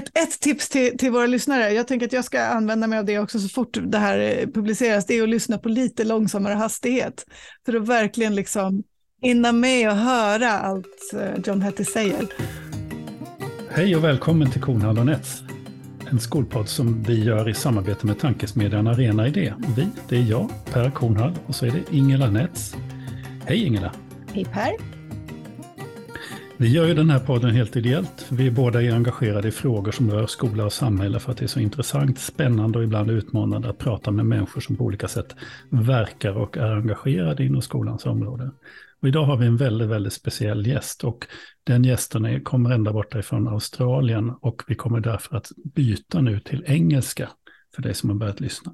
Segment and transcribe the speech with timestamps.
[0.00, 3.04] ett, ett tips till, till våra lyssnare, jag tänker att jag ska använda mig av
[3.04, 6.54] det också så fort det här eh, publiceras, det är att lyssna på lite långsammare
[6.54, 7.24] hastighet.
[7.66, 8.82] För att verkligen liksom
[9.22, 12.26] hinna med och höra allt eh, John Hattie säger.
[13.70, 15.42] Hej och välkommen till Kornhall och Nets.
[16.10, 19.54] En skolpodd som vi gör i samarbete med tankesmedjan Arena Idé.
[19.76, 22.74] Vi, det är jag, Per Kornhall, och så är det Ingela Nets.
[23.46, 23.92] Hej Ingela!
[24.32, 24.99] Hej Per!
[26.60, 28.26] Vi gör ju den här podden helt ideellt.
[28.30, 31.48] Vi är båda engagerade i frågor som rör skola och samhälle för att det är
[31.48, 35.36] så intressant, spännande och ibland utmanande att prata med människor som på olika sätt
[35.70, 38.50] verkar och är engagerade inom skolans område.
[39.02, 41.26] Och idag har vi en väldigt, väldigt speciell gäst och
[41.64, 46.40] den gästen är, kommer ända borta ifrån Australien och vi kommer därför att byta nu
[46.40, 47.30] till engelska
[47.74, 48.72] för dig som har börjat lyssna.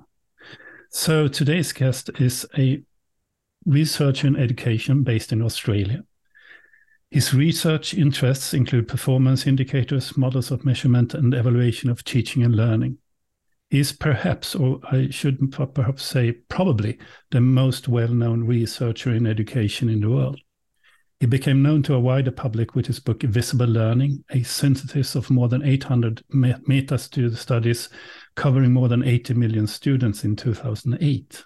[0.91, 2.83] So today's guest is a
[3.67, 6.03] researcher in education based in Australia.
[7.17, 12.99] His research interests include performance indicators, models of measurement, and evaluation of teaching and learning.
[13.71, 16.99] He is perhaps, or I should perhaps say probably,
[17.31, 20.39] the most well known researcher in education in the world.
[21.19, 25.31] He became known to a wider public with his book Visible Learning, a synthesis of
[25.31, 27.89] more than 800 meta studies
[28.35, 31.45] covering more than 80 million students in 2008.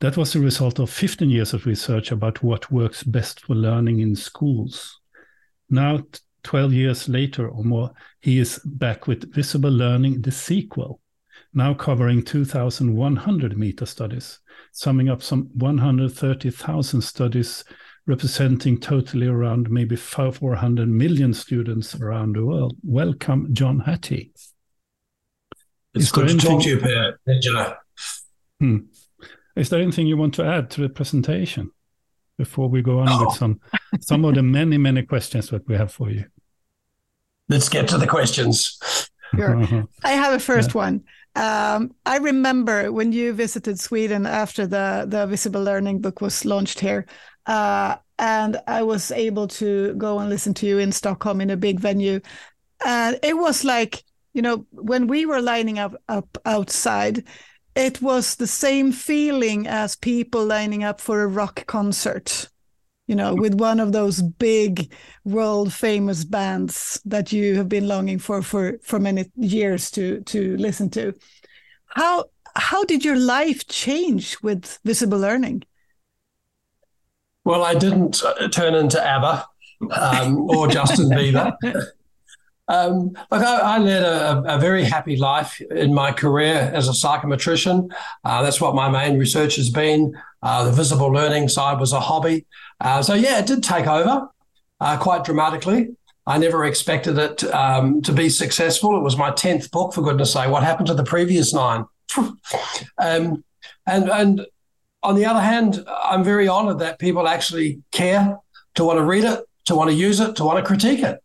[0.00, 3.98] That was the result of 15 years of research about what works best for learning
[4.00, 5.00] in schools.
[5.70, 6.04] Now,
[6.44, 11.00] 12 years later or more, he is back with Visible Learning, the sequel,
[11.52, 14.38] now covering 2,100 meta studies,
[14.70, 17.64] summing up some 130,000 studies
[18.06, 22.76] representing totally around maybe 400 million students around the world.
[22.82, 24.32] Welcome, John Hattie.
[25.92, 27.18] It's good to talk to you, Per.
[28.60, 28.78] Hmm.
[29.58, 31.72] Is there anything you want to add to the presentation
[32.38, 33.26] before we go on oh.
[33.26, 33.60] with some
[34.00, 36.24] some of the many many questions that we have for you?
[37.48, 38.78] Let's get to the questions.
[39.34, 39.56] Sure.
[39.56, 39.82] Uh-huh.
[40.04, 40.78] I have a first yeah.
[40.78, 41.04] one.
[41.34, 46.78] Um, I remember when you visited Sweden after the the Visible Learning book was launched
[46.78, 47.06] here,
[47.46, 51.56] uh, and I was able to go and listen to you in Stockholm in a
[51.56, 52.20] big venue,
[52.86, 57.24] and it was like you know when we were lining up up outside
[57.78, 62.48] it was the same feeling as people lining up for a rock concert
[63.08, 64.92] you know with one of those big
[65.24, 70.56] world famous bands that you have been longing for for for many years to to
[70.58, 71.14] listen to.
[71.86, 75.64] How how did your life change with visible learning?
[77.44, 79.46] Well i didn't uh, turn into abba
[79.90, 81.56] um, or justin bieber
[82.68, 86.92] Um, look, I, I led a, a, very happy life in my career as a
[86.92, 87.90] psychometrician.
[88.24, 90.14] Uh, that's what my main research has been.
[90.42, 92.44] Uh, the visible learning side was a hobby.
[92.80, 94.28] Uh, so, yeah, it did take over
[94.80, 95.96] uh, quite dramatically.
[96.26, 98.98] I never expected it um, to be successful.
[98.98, 100.50] It was my 10th book, for goodness sake.
[100.50, 101.86] What happened to the previous nine?
[102.98, 103.44] um,
[103.86, 104.46] and, and
[105.02, 108.38] on the other hand, I'm very honored that people actually care
[108.74, 111.18] to want to read it, to want to use it, to want to critique it.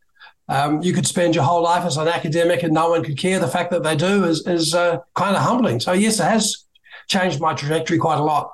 [0.49, 3.39] Um, you could spend your whole life as an academic and no one could care.
[3.39, 5.79] The fact that they do is, is uh, kind of humbling.
[5.79, 6.65] So, yes, it has
[7.07, 8.51] changed my trajectory quite a lot.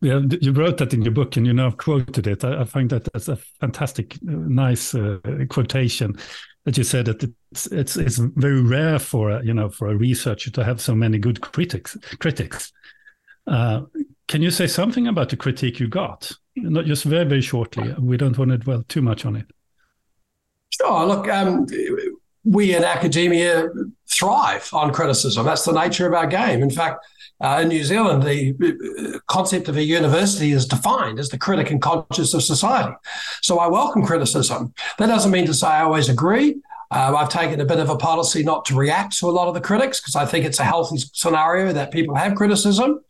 [0.00, 2.44] Yeah, you wrote that in your book and you now quoted it.
[2.44, 5.18] I, I find that that's a fantastic, uh, nice uh,
[5.50, 6.16] quotation
[6.64, 7.22] that you said that
[7.52, 10.94] it's, it's it's very rare for a, you know for a researcher to have so
[10.94, 11.96] many good critics.
[12.18, 12.72] Critics.
[13.46, 13.82] Uh,
[14.28, 16.32] can you say something about the critique you got?
[16.56, 17.94] Not just very, very shortly.
[17.98, 19.46] We don't want to dwell too much on it.
[20.70, 21.06] Sure.
[21.06, 21.66] Look, um,
[22.44, 23.68] we in academia
[24.10, 25.46] thrive on criticism.
[25.46, 26.62] That's the nature of our game.
[26.62, 27.04] In fact,
[27.40, 31.70] uh, in New Zealand, the uh, concept of a university is defined as the critic
[31.70, 32.94] and conscience of society.
[33.42, 34.72] So I welcome criticism.
[34.98, 36.56] That doesn't mean to say I always agree.
[36.90, 39.54] Uh, I've taken a bit of a policy not to react to a lot of
[39.54, 43.00] the critics because I think it's a healthy scenario that people have criticism.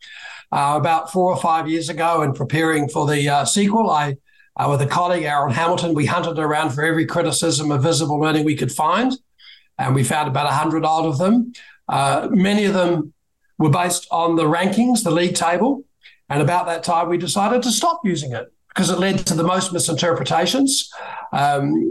[0.55, 4.15] Uh, about four or five years ago, in preparing for the uh, sequel, I,
[4.55, 8.45] uh, with a colleague, Arran Hamilton, we hunted around for every criticism of visible learning
[8.45, 9.11] we could find,
[9.77, 11.51] and we found about 100 odd of them.
[11.89, 13.11] Uh, many of them
[13.57, 15.83] were based on the rankings, the league table.
[16.29, 19.43] And about that time, we decided to stop using it because it led to the
[19.43, 20.89] most misinterpretations.
[21.33, 21.89] Um,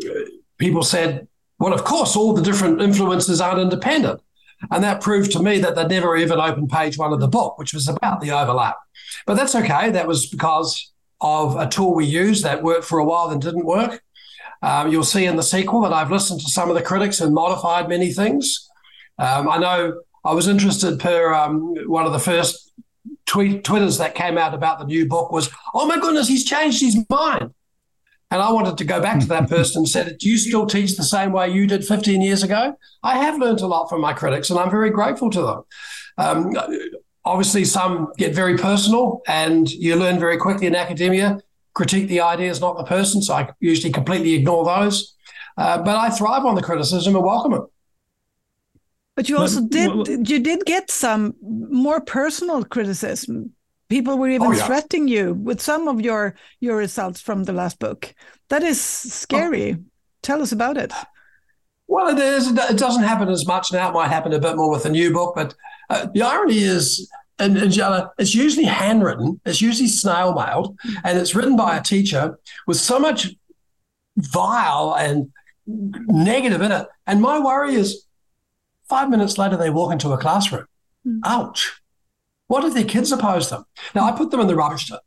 [0.56, 1.28] people said,
[1.58, 4.22] well, of course, all the different influences aren't independent.
[4.70, 7.58] And that proved to me that they'd never even opened page one of the book,
[7.58, 8.76] which was about the overlap.
[9.26, 9.90] But that's okay.
[9.90, 13.64] That was because of a tool we used that worked for a while and didn't
[13.64, 14.02] work.
[14.62, 17.34] Um, you'll see in the sequel that I've listened to some of the critics and
[17.34, 18.68] modified many things.
[19.18, 22.72] Um, I know I was interested per um, one of the first
[23.26, 26.80] tweet twitters that came out about the new book was, oh my goodness, he's changed
[26.80, 27.52] his mind.
[28.30, 30.96] And I wanted to go back to that person and said, Do you still teach
[30.96, 32.76] the same way you did 15 years ago?
[33.02, 35.62] I have learned a lot from my critics and I'm very grateful to them.
[36.18, 36.52] Um,
[37.24, 41.38] obviously, some get very personal and you learn very quickly in academia.
[41.74, 43.22] Critique the ideas, not the person.
[43.22, 45.14] So I usually completely ignore those.
[45.56, 47.62] Uh, but I thrive on the criticism and welcome it.
[49.16, 53.52] But you also did you did get some more personal criticism.
[53.94, 54.66] People were even oh, yeah.
[54.66, 58.12] threatening you with some of your your results from the last book.
[58.48, 59.74] That is scary.
[59.74, 59.82] Oh.
[60.22, 60.92] Tell us about it.
[61.86, 62.48] Well, it is.
[62.48, 63.90] It doesn't happen as much now.
[63.90, 65.54] It might happen a bit more with the new book, but
[65.90, 67.08] uh, the irony is,
[67.38, 69.40] and, and it's usually handwritten.
[69.44, 70.96] It's usually snail mailed, mm.
[71.04, 73.28] and it's written by a teacher with so much
[74.16, 75.30] vile and
[75.66, 76.88] negative in it.
[77.06, 78.04] And my worry is
[78.88, 80.66] Five minutes later, they walk into a classroom.
[81.06, 81.20] Mm.
[81.24, 81.80] Ouch.
[82.46, 83.64] What did their kids oppose them?
[83.94, 84.98] Now, I put them in the rubbish bin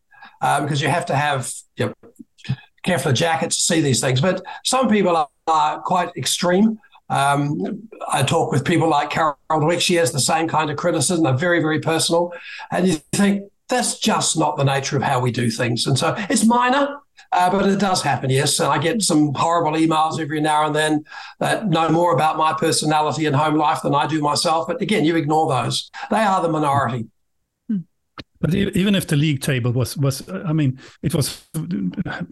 [0.41, 1.93] um, because you have to have you know,
[2.83, 4.21] careful jacket to see these things.
[4.21, 6.79] But some people are, are quite extreme.
[7.09, 9.79] Um, I talk with people like Carol Dweck.
[9.79, 11.23] She has the same kind of criticism.
[11.23, 12.33] They're very, very personal.
[12.71, 15.85] And you think that's just not the nature of how we do things.
[15.87, 16.99] And so it's minor.
[17.33, 18.57] Uh, but it does happen, yes.
[18.59, 21.03] And I get some horrible emails every now and then
[21.39, 24.67] that know more about my personality and home life than I do myself.
[24.67, 25.91] But again, you ignore those.
[26.09, 27.07] They are the minority.
[28.39, 31.47] But even if the league table was was, I mean, it was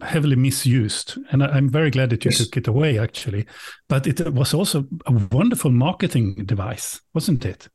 [0.02, 2.38] heavily misused, and I'm very glad that you yes.
[2.38, 3.46] took it away, actually.
[3.88, 7.68] But it was also a wonderful marketing device, wasn't it?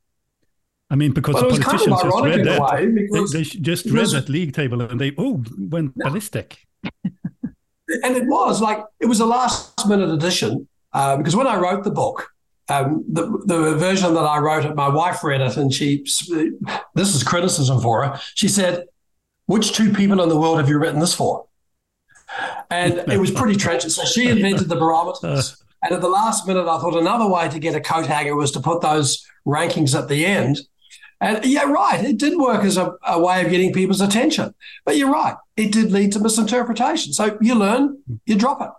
[0.89, 4.53] I mean, because well, the politicians just read that, they, they, just read that league
[4.53, 6.67] table and they oh went ballistic
[8.03, 11.83] and it was like it was a last minute addition uh, because when I wrote
[11.83, 12.29] the book,
[12.71, 16.03] um, the, the version that I wrote my wife read it, and she
[16.95, 18.19] this is criticism for her.
[18.35, 18.85] She said,
[19.45, 21.45] "Which two people in the world have you written this for?"
[22.69, 23.91] And it was pretty trenchant.
[23.91, 25.61] So she invented the barometers.
[25.83, 28.51] And at the last minute, I thought another way to get a coat hanger was
[28.51, 30.59] to put those rankings at the end.
[31.19, 32.03] And yeah, right.
[32.03, 34.55] It did work as a, a, way of getting people's attention.
[34.85, 35.35] But you're right.
[35.57, 37.13] It did lead to misinterpretation.
[37.13, 38.69] So you learn, you drop it.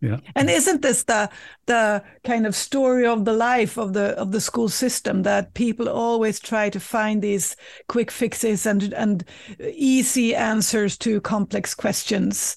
[0.00, 0.18] Yeah.
[0.36, 1.28] And isn't this the
[1.66, 5.88] the kind of story of the life of the of the school system that people
[5.88, 7.56] always try to find these
[7.88, 9.24] quick fixes and and
[9.60, 12.56] easy answers to complex questions?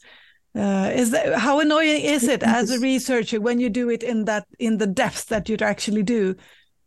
[0.54, 4.26] Uh, is that how annoying is it as a researcher when you do it in
[4.26, 6.36] that in the depth that you actually do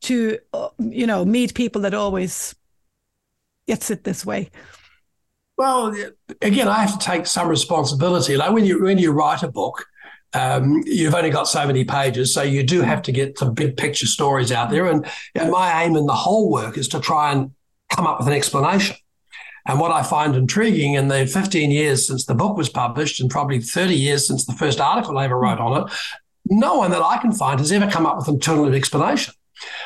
[0.03, 2.55] to uh, you know meet people that always
[3.67, 4.51] gets it this way
[5.57, 5.95] well
[6.43, 9.87] again i have to take some responsibility like when you when you write a book
[10.35, 13.77] um, you've only got so many pages, so you do have to get some big
[13.77, 14.87] picture stories out there.
[14.87, 17.53] And, and my aim in the whole work is to try and
[17.91, 18.97] come up with an explanation.
[19.67, 23.31] And what I find intriguing in the 15 years since the book was published, and
[23.31, 25.93] probably 30 years since the first article I ever wrote on it,
[26.47, 29.35] no one that I can find has ever come up with an alternative explanation.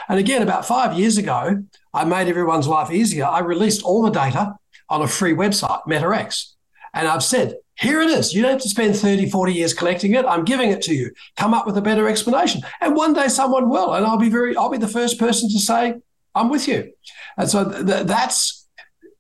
[0.09, 1.63] And again, about five years ago,
[1.95, 3.27] I made everyone's life easier.
[3.27, 4.57] I released all the data
[4.89, 6.55] on a free website, MetaX.
[6.95, 8.35] And I've said, here it is.
[8.35, 10.25] You don't have to spend 30, 40 years collecting it.
[10.27, 11.13] I'm giving it to you.
[11.37, 12.63] Come up with a better explanation.
[12.81, 13.95] And one day someone will.
[13.95, 15.95] And I'll be very, I'll be the first person to say,
[16.35, 16.93] I'm with you.
[17.37, 18.67] And so th- that's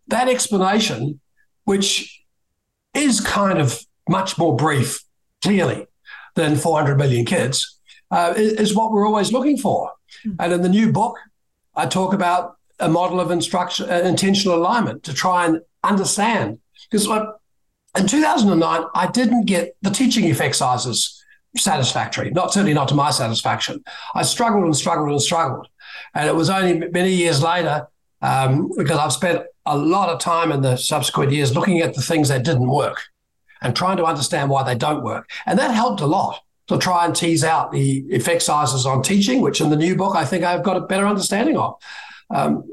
[0.09, 1.21] that explanation,
[1.65, 2.25] which
[2.95, 5.05] is kind of much more brief,
[5.41, 5.87] clearly,
[6.35, 7.79] than 400 million kids,
[8.11, 9.93] uh, is what we're always looking for.
[10.27, 10.37] Mm.
[10.41, 11.17] And in the new book,
[11.77, 16.59] I talk about a model of instruction, uh, intentional alignment to try and understand.
[16.91, 17.07] Because
[17.99, 21.25] in 2009, I didn't get the teaching effect sizes
[21.57, 23.83] satisfactory, not certainly not to my satisfaction.
[24.15, 25.69] I struggled and struggled and struggled.
[26.15, 27.89] And it was only many years later,
[28.23, 32.03] um, because I've spent a lot of time in the subsequent years looking at the
[32.03, 33.03] things that didn't work
[33.61, 35.29] and trying to understand why they don't work.
[35.47, 39.41] And that helped a lot to try and tease out the effect sizes on teaching,
[39.41, 41.75] which in the new book I think I've got a better understanding of.
[42.31, 42.71] Um,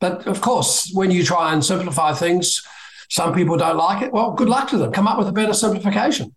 [0.00, 2.66] but of course, when you try and simplify things,
[3.12, 4.10] some people don't like it.
[4.10, 4.90] Well, good luck to them.
[4.90, 6.34] Come up with a better simplification.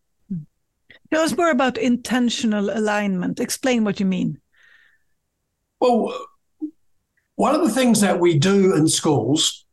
[1.10, 3.40] Tell us more about intentional alignment.
[3.40, 4.42] Explain what you mean.
[5.80, 6.14] Well,
[7.36, 9.66] one of the things that we do in schools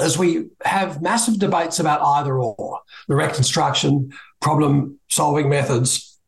[0.00, 6.18] is we have massive debates about either or direct instruction, problem solving methods,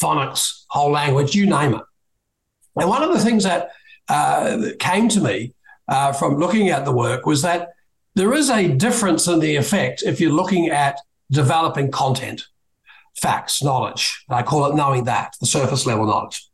[0.00, 1.82] phonics, whole language, you name it.
[2.76, 3.72] And one of the things that
[4.08, 5.52] uh, came to me
[5.86, 7.68] uh, from looking at the work was that
[8.14, 11.00] there is a difference in the effect if you're looking at
[11.30, 12.46] developing content,
[13.16, 14.24] facts, knowledge.
[14.28, 16.46] I call it knowing that, the surface level knowledge.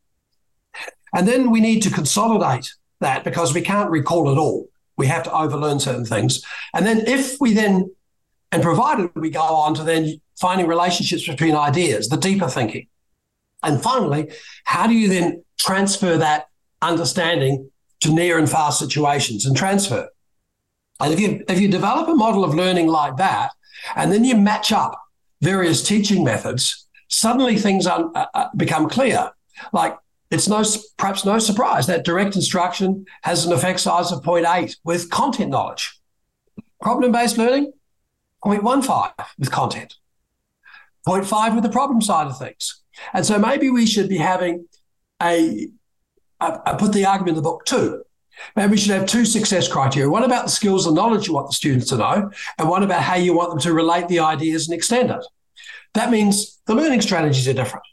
[1.15, 4.69] And then we need to consolidate that because we can't recall it all.
[4.97, 6.45] We have to overlearn certain things.
[6.75, 7.91] And then if we then
[8.51, 12.87] And provided we go on to then finding relationships between ideas, the deeper thinking.
[13.63, 14.31] And finally,
[14.65, 16.49] how do you then transfer that
[16.81, 20.09] understanding to near and far situations and transfer?
[21.01, 23.51] And if you if you develop a model of learning like that,
[23.97, 25.01] and then you match up
[25.41, 29.31] various teaching methods, suddenly things are, uh, uh become clear.
[29.73, 29.97] Like
[30.31, 30.63] it's no
[30.97, 35.99] perhaps no surprise that direct instruction has an effect size of 0.8 with content knowledge.
[36.81, 37.73] Problem based learning,
[38.45, 39.97] 0.15 with content,
[41.07, 42.83] 0.5 with the problem side of things.
[43.13, 44.67] And so maybe we should be having
[45.23, 45.69] a,
[46.41, 48.05] I, I put the argument in the book too.
[48.57, 50.09] Maybe we should have two success criteria.
[50.09, 53.03] One about the skills and knowledge you want the students to know, and one about
[53.03, 55.25] how you want them to relate the ideas and extend it.
[55.95, 57.85] That means the learning strategies are different.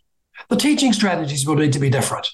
[0.50, 2.28] The teaching strategies will need to be different.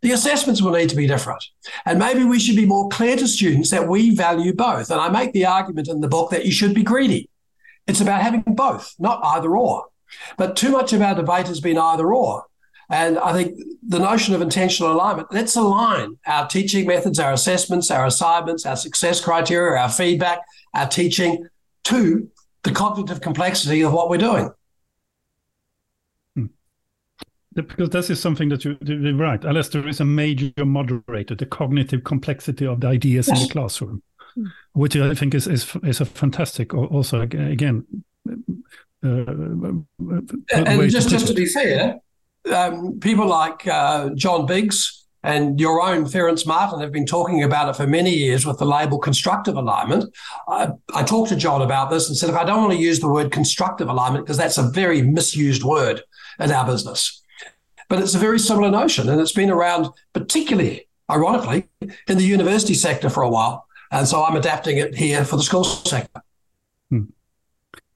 [0.00, 1.44] The assessments will need to be different.
[1.84, 4.90] And maybe we should be more clear to students that we value both.
[4.90, 7.28] And I make the argument in the book that you should be greedy.
[7.86, 9.86] It's about having both, not either or.
[10.36, 12.46] But too much of our debate has been either or.
[12.90, 17.90] And I think the notion of intentional alignment, let's align our teaching methods, our assessments,
[17.90, 20.40] our assignments, our success criteria, our feedback,
[20.74, 21.46] our teaching
[21.84, 22.30] to
[22.62, 24.50] the cognitive complexity of what we're doing
[27.62, 29.44] because this is something that you, you're right.
[29.44, 33.40] Unless there is a major moderator, the cognitive complexity of the ideas yes.
[33.40, 34.02] in the classroom,
[34.34, 34.46] hmm.
[34.72, 36.74] which I think is is is a fantastic.
[36.74, 37.86] Also, again,
[38.28, 39.08] uh,
[40.52, 42.00] and just just to be fair,
[42.52, 47.68] um, people like uh, John Biggs and your own Ference Marton have been talking about
[47.68, 50.14] it for many years with the label constructive alignment.
[50.48, 53.00] I, I talked to John about this and said, if I don't want to use
[53.00, 56.02] the word constructive alignment because that's a very misused word
[56.38, 57.22] in our business.
[57.88, 62.74] But it's a very similar notion, and it's been around, particularly, ironically, in the university
[62.74, 63.66] sector for a while.
[63.90, 66.20] And so I'm adapting it here for the school sector.
[66.90, 67.04] Hmm.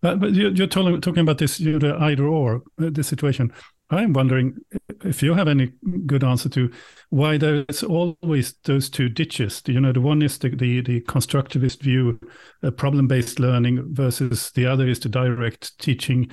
[0.00, 3.52] But, but you're, you're talking, about this either or, uh, the situation.
[3.92, 4.56] I'm wondering
[5.04, 5.72] if you have any
[6.06, 6.70] good answer to
[7.10, 9.62] why there's always those two ditches.
[9.66, 12.18] You know, the one is the the, the constructivist view,
[12.62, 16.30] uh, problem-based learning, versus the other is the direct teaching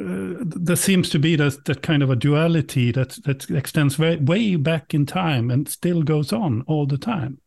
[0.00, 4.16] uh, there seems to be that, that kind of a duality that that extends way,
[4.16, 7.38] way back in time and still goes on all the time.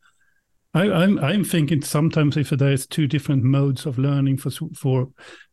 [0.76, 5.10] I, I'm I'm thinking sometimes if there is two different modes of learning for for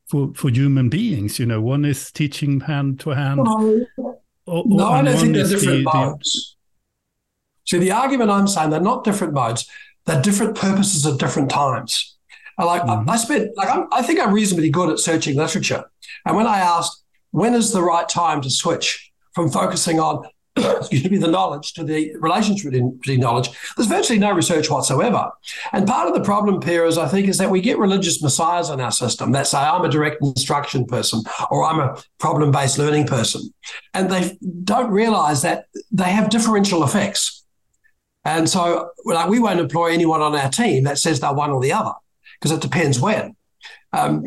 [0.06, 3.40] for for human beings, you know, one is teaching hand to hand.
[3.44, 3.86] No,
[4.46, 6.56] no I don't think they're different the, modes.
[7.64, 9.68] See, the argument I'm saying they're not different modes;
[10.04, 12.16] they're different purposes at different times.
[12.58, 13.08] I like mm-hmm.
[13.08, 15.84] I, I spent like I'm, I think I'm reasonably good at searching literature.
[16.26, 20.24] And when I asked, when is the right time to switch from focusing on
[20.56, 25.30] excuse me, the knowledge to the relationship between knowledge, there's virtually no research whatsoever.
[25.72, 28.68] And part of the problem, Pierre, is I think, is that we get religious messiahs
[28.68, 32.78] in our system that say, I'm a direct instruction person or I'm a problem based
[32.78, 33.52] learning person.
[33.94, 37.44] And they don't realize that they have differential effects.
[38.24, 41.60] And so like, we won't employ anyone on our team that says they're one or
[41.60, 41.94] the other
[42.38, 43.36] because it depends when.
[43.92, 44.26] Um,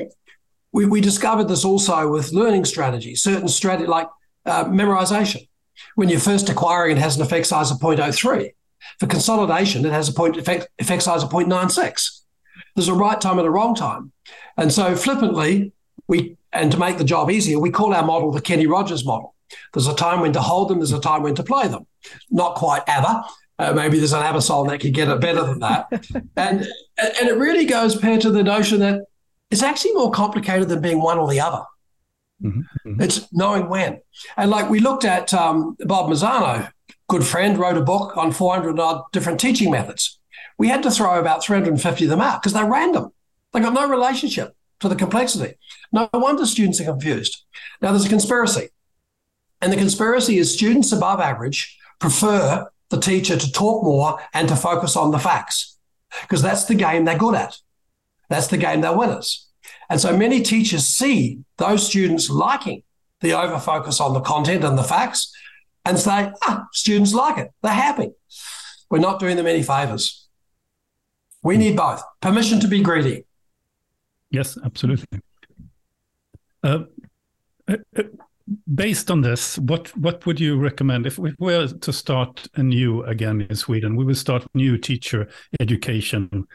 [0.71, 4.09] we, we discovered this also with learning strategies, certain strategy like
[4.45, 5.47] uh, memorization.
[5.95, 8.53] When you're first acquiring, it has an effect size of 0.03.
[8.99, 12.21] For consolidation, it has a point effect, effect size of 0.96.
[12.75, 14.11] There's a right time and a wrong time.
[14.57, 15.71] And so flippantly,
[16.07, 19.35] we and to make the job easier, we call our model the Kenny Rogers model.
[19.73, 21.85] There's a time when to hold them, there's a time when to play them.
[22.29, 23.23] Not quite ever.
[23.57, 25.87] Uh, maybe there's an Absol that could get it better than that.
[26.35, 26.67] and
[26.97, 29.01] and it really goes pair to the notion that
[29.51, 31.63] it's actually more complicated than being one or the other.
[32.43, 32.59] Mm-hmm.
[32.59, 33.01] mm-hmm.
[33.01, 34.01] It's knowing when.
[34.37, 36.71] And like we looked at um, Bob Marzano,
[37.07, 40.19] good friend, wrote a book on 400 odd different teaching methods.
[40.57, 43.11] We had to throw about 350 of them out because they're random.
[43.53, 45.55] They got no relationship to the complexity.
[45.91, 47.43] No wonder students are confused.
[47.81, 48.69] Now, there's a conspiracy.
[49.61, 54.55] And the conspiracy is students above average prefer the teacher to talk more and to
[54.55, 55.77] focus on the facts
[56.21, 57.57] because that's the game they're good at.
[58.29, 59.44] That's the game they're winners.
[59.89, 62.83] And so many teachers see those students liking
[63.21, 65.33] the overfocus on the content and the facts
[65.85, 67.51] and say, ah, students like it.
[67.61, 68.11] They're happy.
[68.89, 70.27] We're not doing them any favors.
[71.43, 72.01] We need both.
[72.21, 73.25] Permission to be greedy.
[74.31, 75.19] Yes, absolutely.
[76.63, 76.79] Uh,
[77.67, 78.03] uh, uh
[78.73, 83.41] based on this, what what would you recommend if we were to start anew again
[83.41, 83.95] in Sweden?
[83.95, 85.27] We would start new teacher
[85.59, 86.47] education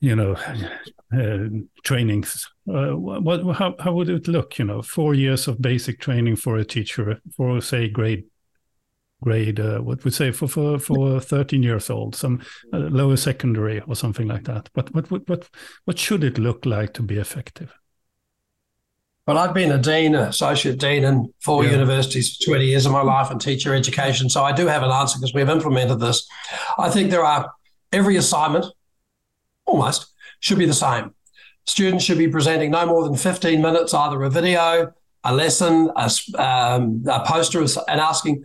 [0.00, 0.34] you know
[1.16, 1.48] uh,
[1.84, 6.36] trainings uh, what how, how would it look you know four years of basic training
[6.36, 8.24] for a teacher for say grade
[9.22, 12.40] grade, uh, what we say for, for, for 13 years old, some
[12.72, 14.68] uh, lower secondary or something like that.
[14.74, 15.48] But what, what, what,
[15.84, 17.72] what should it look like to be effective?
[19.26, 21.72] Well, I've been a dean, an associate dean in four yeah.
[21.72, 24.28] universities for 20 years of my life in teacher education.
[24.28, 26.28] So I do have an answer because we've implemented this.
[26.78, 27.50] I think there are
[27.92, 28.66] every assignment,
[29.66, 31.14] almost, should be the same.
[31.66, 34.92] Students should be presenting no more than 15 minutes, either a video,
[35.24, 38.44] a lesson, a, um, a poster, and asking,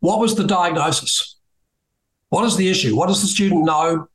[0.00, 1.36] what was the diagnosis?
[2.28, 2.96] What is the issue?
[2.96, 4.08] What does the student know?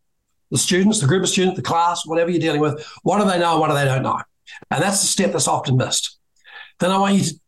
[0.52, 3.40] The students, the group of students, the class, whatever you're dealing with, what do they
[3.40, 4.20] know and what do they don't know?
[4.70, 6.18] And that's the step that's often missed.
[6.80, 7.40] Then I want you to,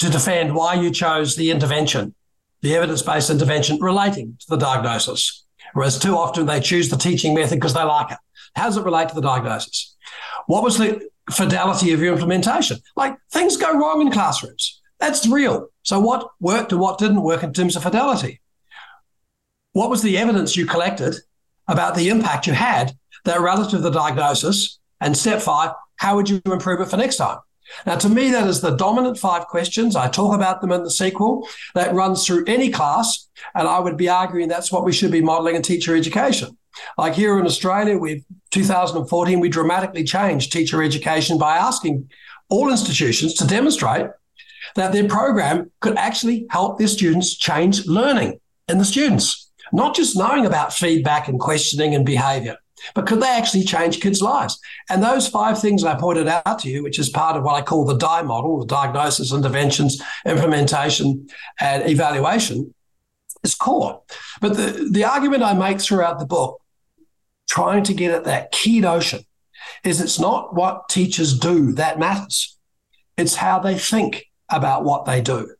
[0.00, 2.14] to defend why you chose the intervention,
[2.62, 5.45] the evidence based intervention relating to the diagnosis.
[5.76, 8.16] Whereas too often they choose the teaching method because they like it.
[8.54, 9.94] How does it relate to the diagnosis?
[10.46, 12.78] What was the fidelity of your implementation?
[12.96, 14.80] Like things go wrong in classrooms.
[15.00, 15.68] That's real.
[15.82, 18.40] So what worked and what didn't work in terms of fidelity?
[19.74, 21.14] What was the evidence you collected
[21.68, 24.78] about the impact you had that relative to the diagnosis?
[25.02, 27.36] And step five, how would you improve it for next time?
[27.84, 29.96] Now, to me, that is the dominant five questions.
[29.96, 33.28] I talk about them in the sequel that runs through any class.
[33.54, 36.56] And I would be arguing that's what we should be modeling in teacher education.
[36.98, 42.08] Like here in Australia, we've 2014, we dramatically changed teacher education by asking
[42.48, 44.08] all institutions to demonstrate
[44.74, 50.16] that their program could actually help their students change learning in the students, not just
[50.16, 52.56] knowing about feedback and questioning and behavior
[52.94, 54.58] but could they actually change kids' lives?
[54.90, 57.62] And those five things I pointed out to you, which is part of what I
[57.62, 61.28] call the DIE model, the diagnosis, interventions, implementation,
[61.60, 62.74] and evaluation,
[63.42, 64.02] is core.
[64.40, 66.60] But the, the argument I make throughout the book,
[67.48, 69.20] trying to get at that key notion,
[69.84, 72.56] is it's not what teachers do that matters.
[73.16, 75.55] It's how they think about what they do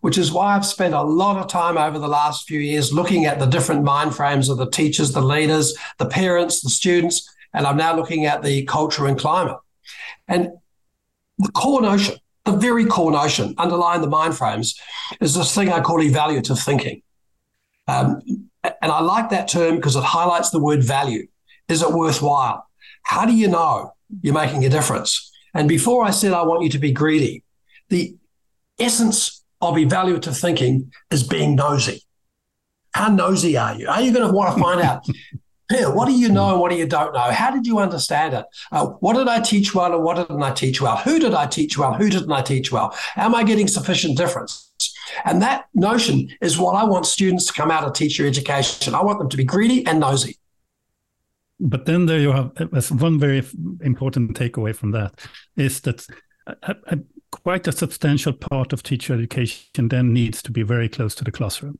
[0.00, 3.26] which is why I've spent a lot of time over the last few years looking
[3.26, 7.66] at the different mind frames of the teachers, the leaders, the parents, the students, and
[7.66, 9.58] I'm now looking at the culture and climate.
[10.28, 10.50] And
[11.38, 14.78] the core notion, the very core notion underlying the mind frames
[15.20, 17.02] is this thing I call evaluative thinking.
[17.88, 18.20] Um,
[18.62, 21.26] and I like that term because it highlights the word value.
[21.68, 22.66] Is it worthwhile?
[23.02, 25.30] How do you know you're making a difference?
[25.54, 27.42] And before I said I want you to be greedy,
[27.88, 28.16] the
[28.78, 32.02] essence of evaluative thinking is being nosy.
[32.92, 33.88] How nosy are you?
[33.88, 35.06] Are you going to want to find out?
[35.70, 37.30] Here, what do you know and what do you don't know?
[37.30, 38.44] How did you understand it?
[38.72, 40.96] Uh, what did I teach well and what didn't I teach well?
[40.96, 41.94] Who did I teach well?
[41.94, 42.92] Who didn't I teach well?
[43.14, 44.72] Am I getting sufficient difference?
[45.24, 48.96] And that notion is what I want students to come out of teacher education.
[48.96, 50.38] I want them to be greedy and nosy.
[51.60, 52.50] But then there you have
[52.90, 53.44] one very
[53.82, 55.20] important takeaway from that
[55.56, 56.04] is that
[57.30, 61.32] quite a substantial part of teacher education then needs to be very close to the
[61.32, 61.78] classroom.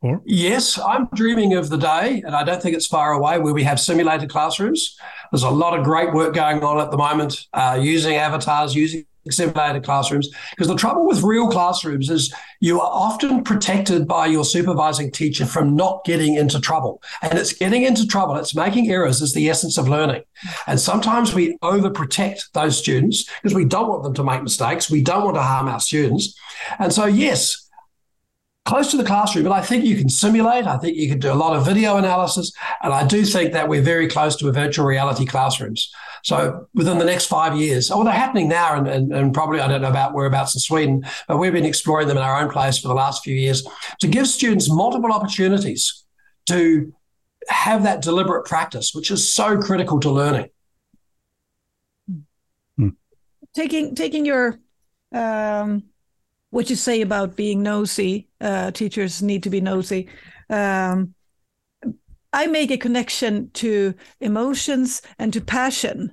[0.00, 0.20] Or?
[0.26, 3.62] Yes, I'm dreaming of the day, and I don't think it's far away, where we
[3.62, 4.98] have simulated classrooms.
[5.32, 9.06] There's a lot of great work going on at the moment uh, using avatars, using
[9.30, 10.28] simulated classrooms.
[10.50, 15.46] Because the trouble with real classrooms is you are often protected by your supervising teacher
[15.46, 17.02] from not getting into trouble.
[17.22, 20.22] And it's getting into trouble, it's making errors is the essence of learning.
[20.66, 24.90] And sometimes we overprotect those students because we don't want them to make mistakes.
[24.90, 26.38] We don't want to harm our students.
[26.78, 27.64] And so, yes,
[28.64, 30.66] close to the classroom, but I think you can simulate.
[30.66, 32.52] I think you can do a lot of video analysis.
[32.82, 35.92] And I do think that we're very close to a virtual reality classrooms.
[36.24, 39.68] So within the next five years, oh, they're happening now, and, and, and, probably I
[39.68, 42.78] don't know about whereabouts in Sweden, but we've been exploring them in our own place
[42.78, 43.62] for the last few years
[44.00, 46.02] to give students multiple opportunities
[46.46, 46.94] to
[47.48, 50.48] have that deliberate practice, which is so critical to learning.
[52.78, 52.88] Hmm.
[53.54, 54.58] Taking taking your
[55.12, 55.84] um,
[56.48, 60.08] what you say about being nosy, uh, teachers need to be nosy.
[60.48, 61.14] Um,
[62.34, 66.12] I make a connection to emotions and to passion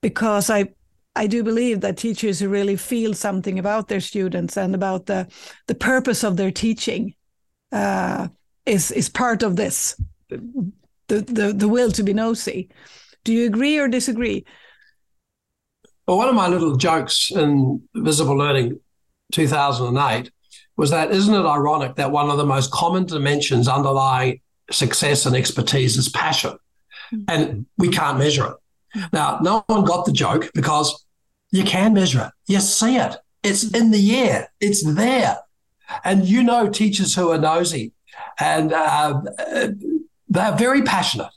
[0.00, 0.68] because I
[1.14, 5.26] I do believe that teachers who really feel something about their students and about the
[5.66, 7.14] the purpose of their teaching
[7.72, 8.28] uh,
[8.66, 10.72] is is part of this the,
[11.08, 12.68] the the will to be nosy.
[13.24, 14.44] Do you agree or disagree?
[16.06, 18.78] Well, one of my little jokes in Visible Learning
[19.32, 20.30] 2008
[20.76, 25.36] was that isn't it ironic that one of the most common dimensions underlying success and
[25.36, 26.56] expertise is passion.
[27.12, 27.24] Mm.
[27.28, 28.98] And we can't measure it.
[28.98, 29.12] Mm.
[29.12, 31.04] Now, no one got the joke because
[31.50, 32.52] you can measure it.
[32.52, 33.16] You see it.
[33.42, 34.52] It's in the air.
[34.60, 35.38] It's there.
[36.04, 37.92] And you know teachers who are nosy
[38.38, 39.68] and uh, uh
[40.28, 41.32] they're very passionate.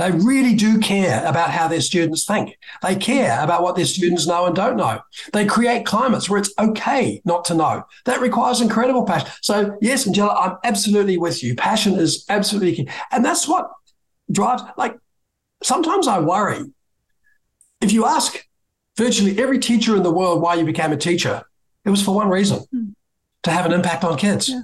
[0.00, 2.56] They really do care about how their students think.
[2.82, 5.02] They care about what their students know and don't know.
[5.34, 7.82] They create climates where it's okay not to know.
[8.06, 9.28] That requires incredible passion.
[9.42, 11.54] So, yes, Angela, I'm absolutely with you.
[11.54, 12.88] Passion is absolutely key.
[13.12, 13.70] And that's what
[14.32, 14.96] drives, like,
[15.62, 16.64] sometimes I worry.
[17.82, 18.48] If you ask
[18.96, 21.42] virtually every teacher in the world why you became a teacher,
[21.84, 22.94] it was for one reason mm.
[23.42, 24.48] to have an impact on kids.
[24.48, 24.62] Yeah.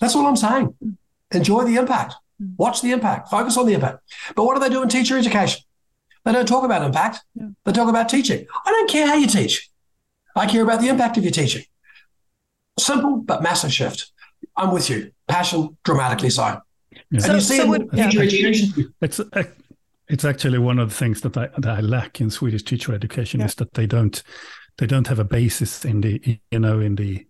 [0.00, 0.74] That's all I'm saying.
[0.82, 0.96] Mm.
[1.32, 2.14] Enjoy the impact.
[2.38, 2.54] Hmm.
[2.56, 3.98] Watch the impact, focus on the impact.
[4.34, 5.62] But what do they do in teacher education?
[6.24, 7.20] They don't talk about impact.
[7.34, 7.48] Yeah.
[7.64, 8.46] They talk about teaching.
[8.64, 9.70] I don't care how you teach.
[10.34, 11.64] I care about the impact of your teaching.
[12.78, 14.10] Simple but massive shift.
[14.56, 15.12] I'm with you.
[15.28, 16.60] Passion dramatically so.
[17.10, 17.20] Yeah.
[17.20, 18.10] So, so would, yeah.
[19.00, 19.44] It's uh,
[20.08, 23.40] it's actually one of the things that I that I lack in Swedish teacher education
[23.40, 24.22] is that they don't
[24.78, 27.26] they don't have a basis in the you know in the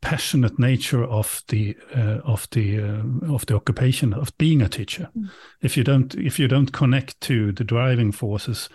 [0.00, 5.08] passionate nature of the uh, of the uh, of the occupation of being a teacher.
[5.16, 5.30] Mm.
[5.62, 8.68] If you don't if you don't connect to the driving forces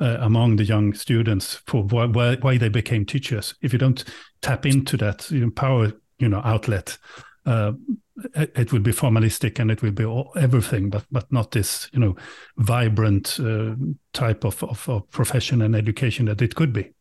[0.00, 4.04] uh, among the young students for why, why they became teachers, if you don't
[4.42, 6.98] tap into that you know, power you know outlet,
[7.46, 7.72] uh,
[8.34, 11.98] it will be formalistic and it will be all, everything, but but not this you
[11.98, 12.16] know
[12.58, 13.74] vibrant uh,
[14.12, 16.92] type of, of, of profession and education that it could be.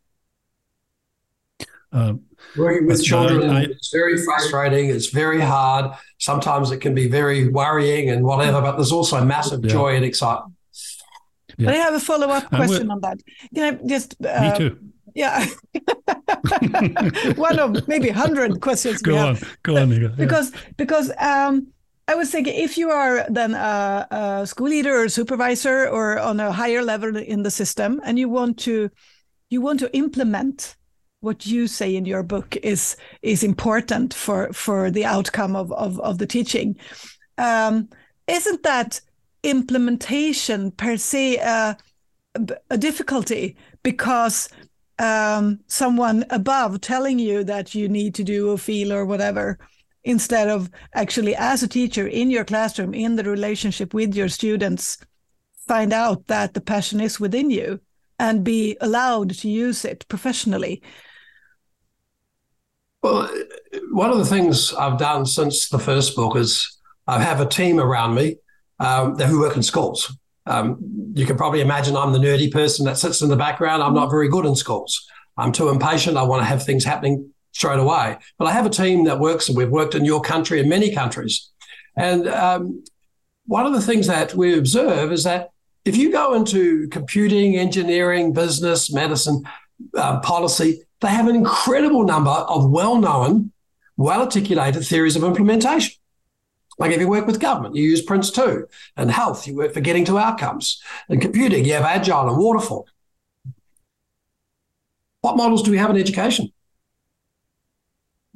[1.96, 2.14] Uh,
[2.58, 4.90] Working with children, I, it's very frustrating.
[4.90, 5.94] It's very hard.
[6.20, 9.72] Sometimes it can be very worrying and whatever, but there's also massive yeah.
[9.72, 10.54] joy and excitement.
[11.58, 11.68] Yeah.
[11.68, 13.18] But I have a follow up question on that.
[13.54, 14.16] Can I just?
[14.24, 14.80] Uh, Me too.
[15.16, 15.46] Yeah.
[17.36, 19.02] One of maybe 100 questions.
[19.02, 19.38] Go on.
[19.64, 20.10] Go on, Nika.
[20.10, 20.60] Because, yeah.
[20.76, 21.68] because, um,
[22.08, 26.40] I was thinking if you are then a, a, school leader or supervisor or on
[26.40, 28.92] a higher level in the system and you want to
[29.50, 30.76] you want to implement
[31.26, 36.00] what you say in your book is is important for for the outcome of of,
[36.00, 36.78] of the teaching.
[37.38, 37.90] Um,
[38.28, 39.02] isn't that
[39.44, 41.78] implementation per se a,
[42.70, 44.50] a difficulty because
[44.98, 49.60] um, someone above telling you that you need to do or feel or whatever
[50.04, 54.98] instead of actually as a teacher in your classroom in the relationship with your students
[55.68, 57.80] find out that the passion is within you
[58.20, 60.82] and be allowed to use it professionally
[63.06, 63.30] well,
[63.92, 67.80] one of the things I've done since the first book is I have a team
[67.80, 68.38] around me
[68.80, 70.12] um, who work in schools.
[70.48, 73.84] Um, you can probably imagine I'm the nerdy person that sits in the background.
[73.84, 75.08] I'm not very good in schools.
[75.38, 76.18] I'm too impatient.
[76.18, 78.18] I want to have things happening straight away.
[78.40, 80.92] But I have a team that works, and we've worked in your country and many
[80.92, 81.52] countries.
[81.96, 82.84] And um,
[83.46, 85.52] one of the things that we observe is that
[85.86, 89.44] if you go into computing, engineering, business, medicine,
[89.96, 93.52] uh, policy, they have an incredible number of well known,
[93.96, 95.94] well articulated theories of implementation.
[96.78, 98.68] Like if you work with government, you use Prince 2.
[98.98, 100.82] And health, you work for getting to outcomes.
[101.08, 102.88] And computing, you have Agile and Waterfall.
[105.22, 106.52] What models do we have in education?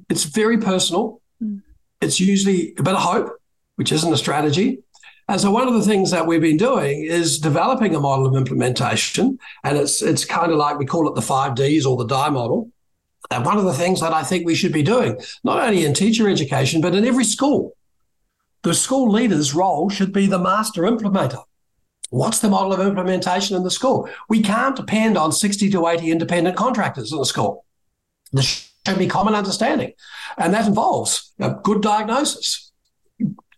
[0.10, 1.22] It's very personal.
[1.44, 1.62] Mm.
[2.02, 3.38] It's usually a bit of hope,
[3.76, 4.80] which isn't a strategy.
[5.30, 8.36] And so one of the things that we've been doing is developing a model of
[8.36, 9.38] implementation.
[9.64, 12.30] And it's it's kind of like we call it the five Ds or the die
[12.30, 12.72] model.
[13.30, 15.94] And one of the things that I think we should be doing, not only in
[15.94, 17.74] teacher education, but in every school,
[18.64, 21.44] the school leader's role should be the master implementer.
[22.10, 24.10] What's the model of implementation in the school?
[24.30, 27.66] We can't depend on 60 to 80 independent contractors in the school.
[28.32, 29.94] There should be common understanding.
[30.40, 32.69] And that involves a good diagnosis,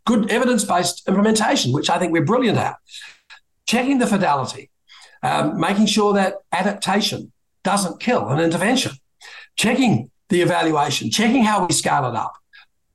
[0.06, 2.76] good evidence based implementation, which I think we're brilliant at.
[3.68, 4.70] Checking the fidelity,
[5.24, 7.32] um, making sure that adaptation
[7.64, 8.94] doesn't kill an intervention,
[9.56, 12.34] checking the evaluation, checking how we scale it up,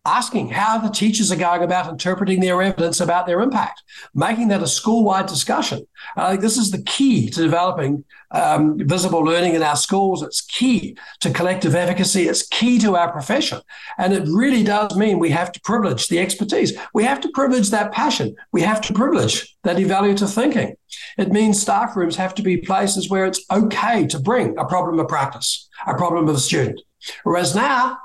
[0.06, 3.82] asking how the teachers are going about interpreting their evidence about their impact,
[4.14, 5.86] making that a school wide discussion.
[6.16, 10.22] I think this is the key to developing um, visible learning in our schools.
[10.22, 12.28] It's key to collective efficacy.
[12.28, 13.60] It's key to our profession.
[13.98, 16.72] And it really does mean we have to privilege the expertise.
[16.94, 18.36] We have to privilege that passion.
[18.52, 20.76] We have to privilege that evaluative thinking.
[21.18, 25.00] It means staff rooms have to be places where it's okay to bring a problem
[25.00, 26.80] of practice, a problem of a student.
[27.24, 27.98] Whereas now,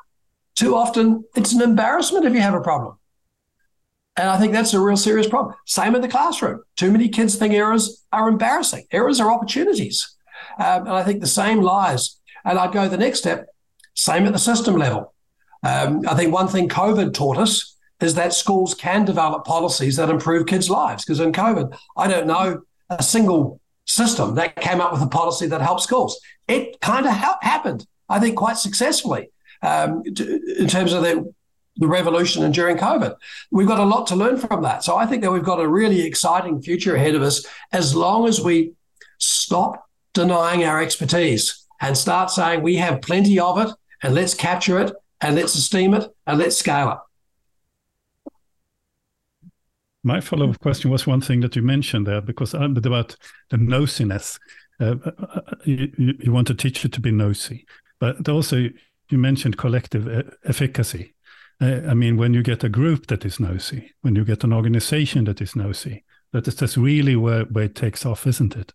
[0.56, 2.98] too often it's an embarrassment if you have a problem.
[4.18, 5.56] And I think that's a real serious problem.
[5.66, 6.62] Same in the classroom.
[6.76, 8.86] Too many kids think errors are embarrassing.
[8.92, 10.16] Errors are opportunities.
[10.60, 12.20] Um, and I think the same lies.
[12.44, 13.48] And I'd go the next step,
[13.96, 15.14] same at the system level.
[15.64, 20.10] Um, I think one thing COVID taught us is that schools can develop policies that
[20.10, 21.06] improve kids' lives.
[21.06, 25.48] Because in COVID, I don't know a single system that came up with a policy
[25.48, 26.20] that helped schools.
[26.48, 29.30] It kind of ha- happened, I think, quite successfully
[29.62, 31.34] um, in terms of the
[31.78, 33.16] the revolution and during COVID.
[33.50, 34.84] We've got a lot to learn from that.
[34.84, 38.28] So I think that we've got a really exciting future ahead of us as long
[38.28, 38.74] as we
[39.18, 44.80] stop denying our expertise and start saying we have plenty of it and let's capture
[44.80, 46.98] it and let's esteem it and let's scale it.
[50.04, 53.16] My follow up question was one thing that you mentioned there, because about
[53.50, 54.40] the nosiness.
[54.80, 57.68] Uh, uh, uh, you, you, want a teacher to be nosy,
[58.00, 58.68] but also
[59.12, 61.14] you mentioned collective efficacy.
[61.62, 64.54] Uh, I mean, when you get a group that is nosy, when you get an
[64.54, 68.74] organization that is nosy, that is that's really where, where it takes off, isn't it?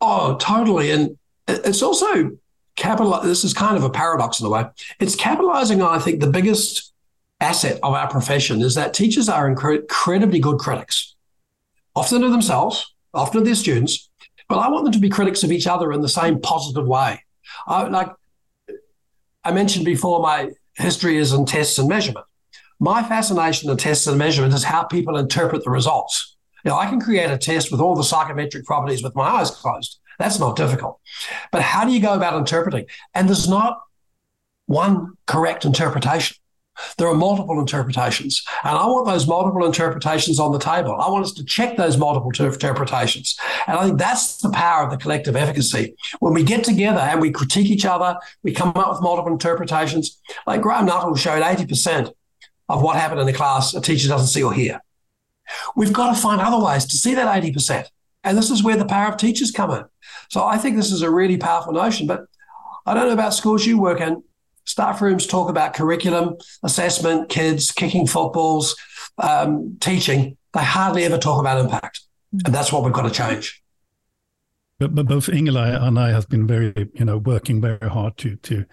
[0.00, 0.90] Oh, totally.
[0.90, 2.32] And it's also
[2.76, 3.20] capital.
[3.20, 4.66] This is kind of a paradox in a way.
[5.00, 6.92] It's capitalizing on, I think, the biggest
[7.40, 11.14] asset of our profession is that teachers are incredibly good critics,
[11.94, 14.08] often of themselves, often of their students,
[14.48, 17.22] but I want them to be critics of each other in the same positive way.
[17.66, 18.10] I, like
[19.48, 22.26] I mentioned before, my history is in tests and measurement.
[22.78, 26.36] My fascination in tests and measurement is how people interpret the results.
[26.66, 30.00] Know, I can create a test with all the psychometric properties with my eyes closed.
[30.18, 31.00] That's not difficult.
[31.50, 32.84] But how do you go about interpreting?
[33.14, 33.78] And there's not
[34.66, 36.36] one correct interpretation.
[36.96, 38.44] There are multiple interpretations.
[38.64, 40.96] And I want those multiple interpretations on the table.
[40.98, 43.38] I want us to check those multiple interpretations.
[43.66, 45.94] And I think that's the power of the collective efficacy.
[46.20, 50.20] When we get together and we critique each other, we come up with multiple interpretations.
[50.46, 52.12] Like Graham Nuthall showed 80%
[52.68, 54.80] of what happened in the class a teacher doesn't see or hear.
[55.74, 57.86] We've got to find other ways to see that 80%.
[58.24, 59.84] And this is where the power of teachers come in.
[60.28, 62.06] So I think this is a really powerful notion.
[62.06, 62.26] But
[62.84, 64.22] I don't know about schools you work in
[64.68, 68.76] staff rooms talk about curriculum, assessment, kids, kicking footballs,
[69.18, 70.36] um, teaching.
[70.52, 72.00] They hardly ever talk about impact.
[72.44, 73.62] And that's what we've got to change.
[74.78, 78.36] But, but both Ingela and I have been very, you know, working very hard to
[78.36, 78.64] to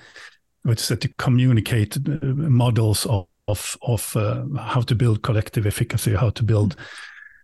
[0.63, 6.15] what's that to communicate uh, models of of, of uh, how to build collective efficacy,
[6.15, 6.75] how to build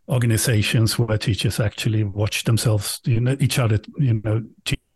[0.10, 4.44] organizations where teachers actually watch themselves, you know, each other, you know,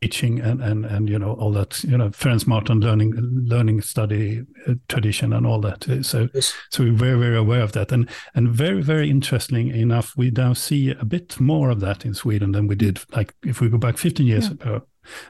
[0.06, 3.14] teaching and and and you know all that, you know, Ference Marton learning
[3.48, 5.84] learning study uh, tradition and all that.
[6.06, 6.54] So yes.
[6.70, 10.54] so we're very very aware of that, and and very very interesting enough, we now
[10.54, 13.78] see a bit more of that in Sweden than we did like if we go
[13.78, 14.54] back 15 years yeah.
[14.54, 14.82] ago.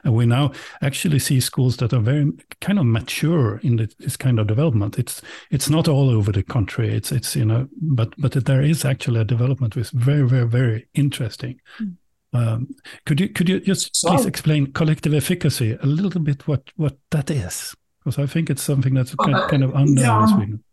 [0.04, 4.38] And we now actually see schools that are very kind of mature in this kind
[4.38, 4.98] of development.
[4.98, 6.88] It's it's not all over the country.
[6.94, 10.48] It's it's you know, but but there is actually a development which is very very
[10.48, 11.60] very interesting.
[11.78, 11.96] Mm.
[12.32, 16.70] Um, could you could you just so, please explain collective efficacy a little bit what
[16.76, 17.74] what that is?
[17.98, 20.26] Because I think it's something that's kind, uh, kind of unknown yeah.
[20.26, 20.64] Sweden.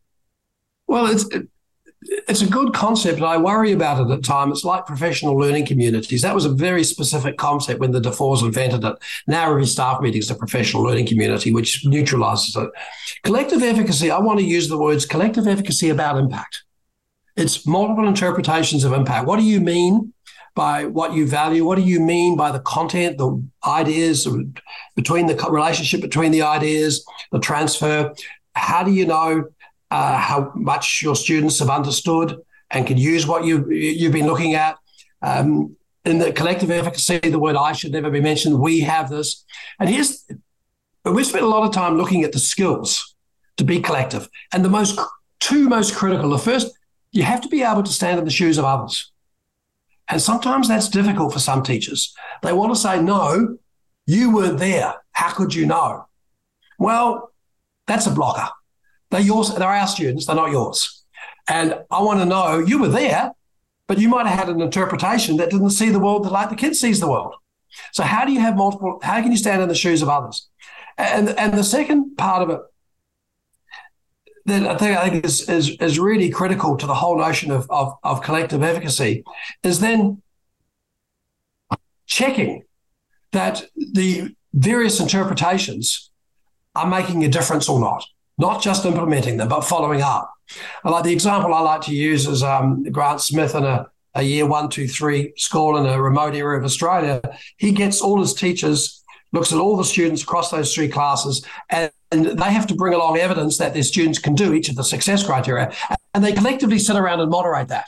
[0.88, 1.48] Well, it's it,
[2.28, 4.58] it's a good concept, and I worry about it at times.
[4.58, 6.22] It's like professional learning communities.
[6.22, 8.96] That was a very specific concept when the Dufours invented it.
[9.28, 12.70] Now every staff meeting is a professional learning community, which neutralizes it.
[13.24, 16.64] Collective efficacy, I want to use the words collective efficacy about impact.
[17.36, 19.26] It's multiple interpretations of impact.
[19.26, 20.14] What do you mean
[20.56, 21.66] by what you value?
[21.66, 24.28] What do you mean by the content, the ideas
[24.96, 28.14] between the relationship between the ideas, the transfer?
[28.56, 29.46] How do you know
[29.94, 34.56] uh, how much your students have understood and can use what you you've been looking
[34.56, 34.78] at.
[35.22, 38.60] Um, in the collective efficacy, the word "I" should never be mentioned.
[38.60, 39.46] We have this,
[39.80, 40.28] and here's
[41.06, 43.16] we spent a lot of time looking at the skills
[43.58, 45.00] to be collective, and the most
[45.40, 46.32] two most critical.
[46.32, 46.76] The first,
[47.12, 49.12] you have to be able to stand in the shoes of others,
[50.10, 52.14] and sometimes that's difficult for some teachers.
[52.42, 53.58] They want to say, "No,
[54.06, 54.96] you weren't there.
[55.12, 56.08] How could you know?"
[56.78, 57.32] Well,
[57.88, 58.50] that's a blocker.
[59.12, 59.54] They're yours.
[59.54, 60.26] They're our students.
[60.26, 61.04] They're not yours.
[61.48, 63.32] And I want to know you were there,
[63.88, 66.56] but you might have had an interpretation that didn't see the world the like the
[66.56, 67.36] kid sees the world.
[67.92, 69.00] So how do you have multiple?
[69.04, 70.50] How can you stand in the shoes of others?
[70.98, 72.60] And and the second part of it
[74.46, 77.66] that I think I think is is, is really critical to the whole notion of,
[77.70, 79.24] of, of collective efficacy
[79.64, 80.22] is then
[82.06, 82.64] checking
[83.32, 86.12] that the various interpretations
[86.76, 88.06] are making a difference or not
[88.38, 90.34] not just implementing them, but following up.
[90.84, 94.24] I like the example I like to use is um, Grant Smith in a, a
[94.24, 97.22] year one, two, three school in a remote area of Australia.
[97.58, 101.92] He gets all his teachers, looks at all the students across those three classes, and,
[102.14, 104.84] and they have to bring along evidence that their students can do each of the
[104.84, 105.74] success criteria.
[106.14, 107.88] And they collectively sit around and moderate that.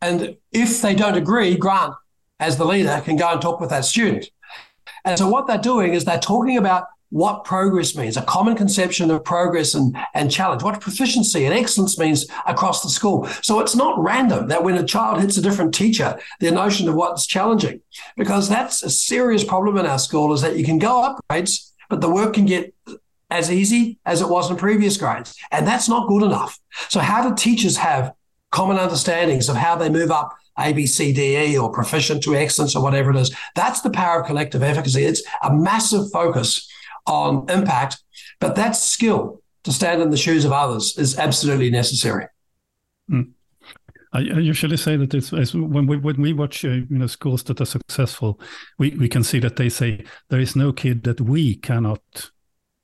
[0.00, 1.94] And if they don't agree, Grant,
[2.38, 4.30] as the leader, can go and talk with that student.
[5.04, 9.10] And so what they're doing is they're talking about what progress means, a common conception
[9.10, 13.26] of progress and, and challenge, what proficiency and excellence means across the school.
[13.42, 16.94] So it's not random that when a child hits a different teacher, their notion of
[16.94, 17.80] what's challenging,
[18.16, 21.67] because that's a serious problem in our school is that you can go up grades,
[21.88, 22.74] but the work can get
[23.30, 25.36] as easy as it was in previous grades.
[25.50, 26.58] And that's not good enough.
[26.88, 28.14] So, how do teachers have
[28.50, 32.34] common understandings of how they move up A, B, C, D, E, or proficient to
[32.34, 33.34] excellence, or whatever it is?
[33.54, 35.04] That's the power of collective efficacy.
[35.04, 36.68] It's a massive focus
[37.06, 37.98] on impact,
[38.40, 42.26] but that skill to stand in the shoes of others is absolutely necessary.
[43.10, 43.32] Mm.
[44.12, 47.42] I, usually say that it's, it's, when we when we watch uh, you know schools
[47.44, 48.40] that are successful,
[48.78, 52.00] we, we can see that they say there is no kid that we cannot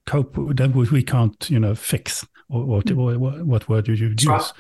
[0.07, 2.99] cope that we can't you know fix or, or, hmm.
[2.99, 4.27] or what word do you use.
[4.27, 4.53] Right.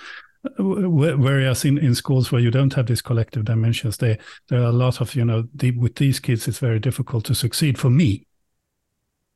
[0.46, 4.66] Uh, whereas in, in schools where you don't have these collective dimensions, they, there are
[4.66, 7.88] a lot of, you know, the, with these kids, it's very difficult to succeed for
[7.88, 8.26] me.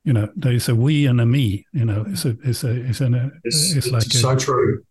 [0.03, 2.71] You know, there is a we and a me, you know, it's a, it's a,
[2.85, 4.83] it's, an, uh, a, it's, it's like so a, true.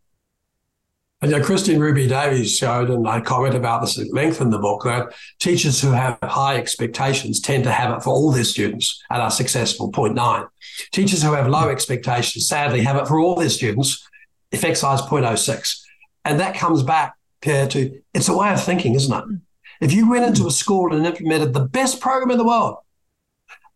[1.21, 4.59] And you know, Christine Rubie-Davies showed, and I comment about this at length in the
[4.59, 9.03] book, that teachers who have high expectations tend to have it for all their students
[9.11, 9.91] and are successful.
[9.91, 10.45] Point nine.
[10.93, 14.07] Teachers who have low expectations sadly have it for all their students,
[14.53, 15.83] effect size 0.06.
[16.25, 19.41] And that comes back, Pierre, to it's a way of thinking, isn't it?
[19.81, 22.77] If you went into a school and implemented the best program in the world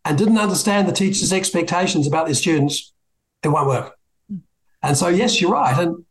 [0.05, 2.93] and didn't understand the teacher's expectations about their students,
[3.43, 3.97] it won't work.
[4.81, 5.77] And so, yes, you're right.
[5.77, 6.05] And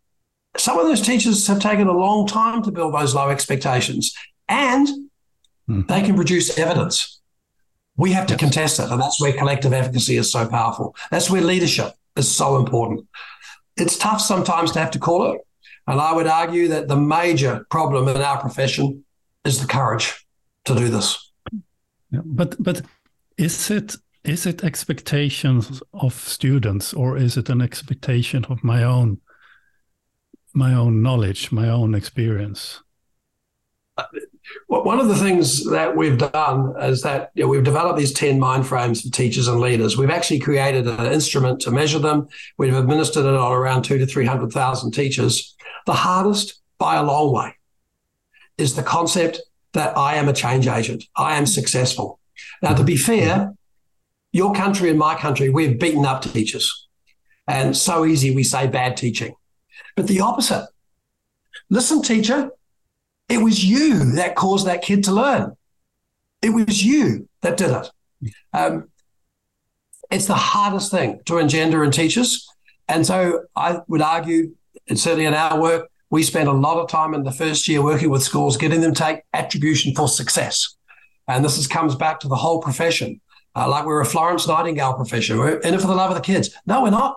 [0.57, 4.15] some of those teachers have taken a long time to build those low expectations
[4.49, 4.89] and
[5.69, 5.87] mm.
[5.89, 7.21] they can produce evidence.
[7.97, 8.41] We have to yes.
[8.41, 8.91] contest it.
[8.91, 10.95] And that's where collective efficacy is so powerful.
[11.11, 13.07] That's where leadership is so important.
[13.77, 15.41] It's tough sometimes to have to call it.
[15.87, 19.05] And I would argue that the major problem in our profession
[19.45, 20.27] is the courage
[20.67, 21.33] to do this.
[22.11, 22.83] Yeah, but but
[23.37, 29.19] is it is it expectations of students or is it an expectation of my own
[30.55, 32.81] my own knowledge, my own experience?
[34.69, 38.39] One of the things that we've done is that you know, we've developed these 10
[38.41, 39.97] mind frames for teachers and leaders.
[39.97, 42.29] We've actually created an instrument to measure them.
[42.59, 45.55] We've administered it on around two to 300,000 teachers.
[45.87, 47.55] The hardest, by a long way,
[48.59, 49.41] is the concept
[49.73, 51.05] that I am a change agent.
[51.17, 52.19] I am successful.
[52.63, 53.55] Now, to be fair,
[54.33, 56.89] your country and my country, we've beaten up teachers.
[57.47, 59.35] And so easy we say bad teaching
[59.97, 60.69] but the opposite.
[61.71, 62.51] Listen, teacher,
[63.29, 65.57] it was you that caused that kid to learn.
[66.43, 68.35] It was you that did it.
[68.53, 68.89] Um,
[70.11, 72.47] it's the hardest thing to engender in teachers.
[72.89, 74.55] And so I would argue,
[74.89, 77.83] and certainly in our work, we spend a lot of time in the first year
[77.83, 80.77] working with schools, getting them to take attribution for success.
[81.27, 83.21] And this is, comes back to the whole profession.
[83.55, 85.39] Uh, like we're a Florence Nightingale profession.
[85.39, 86.51] We're in it for the love of the kids.
[86.67, 87.17] No, we're not.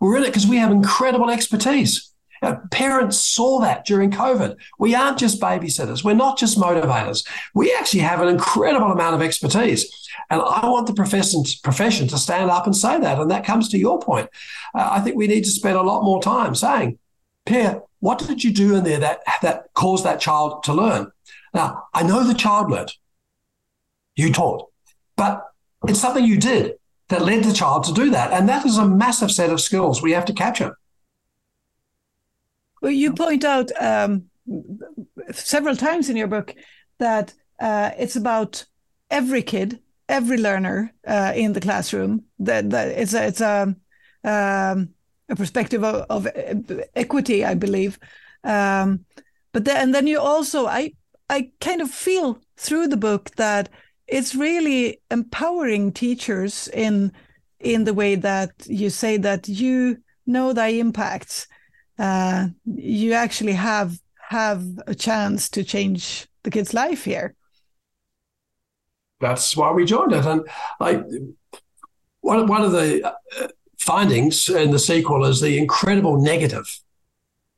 [0.00, 2.10] We're in it because we have incredible expertise.
[2.42, 4.56] Our parents saw that during COVID.
[4.78, 6.02] We aren't just babysitters.
[6.02, 7.26] We're not just motivators.
[7.54, 10.08] We actually have an incredible amount of expertise.
[10.30, 13.18] And I want the profession, profession to stand up and say that.
[13.18, 14.30] And that comes to your point.
[14.74, 16.98] Uh, I think we need to spend a lot more time saying,
[17.44, 21.12] Pierre, what did you do in there that, that caused that child to learn?
[21.52, 22.92] Now, I know the child learned.
[24.16, 24.70] You taught.
[25.16, 25.46] But
[25.86, 26.79] it's something you did
[27.10, 28.32] that led the child to do that.
[28.32, 30.78] And that is a massive set of skills we have to capture.
[32.80, 34.30] Well, you point out um,
[35.32, 36.54] several times in your book
[36.98, 38.64] that uh, it's about
[39.10, 42.24] every kid, every learner uh, in the classroom.
[42.38, 43.74] That, that it's a it's a
[44.24, 44.88] um,
[45.28, 46.28] a perspective of, of,
[46.94, 47.98] equity, I believe.
[48.44, 49.04] Um,
[49.52, 50.92] but then and then you also I
[51.28, 53.68] I kind of feel through the book that
[54.10, 57.12] it's really empowering teachers in
[57.60, 61.46] in the way that you say that you know the impacts
[61.98, 67.34] uh, you actually have have a chance to change the kid's life here.
[69.20, 70.24] That's why we joined it.
[70.24, 71.04] And like
[72.20, 76.80] one, one of the uh, findings in the sequel is the incredible negative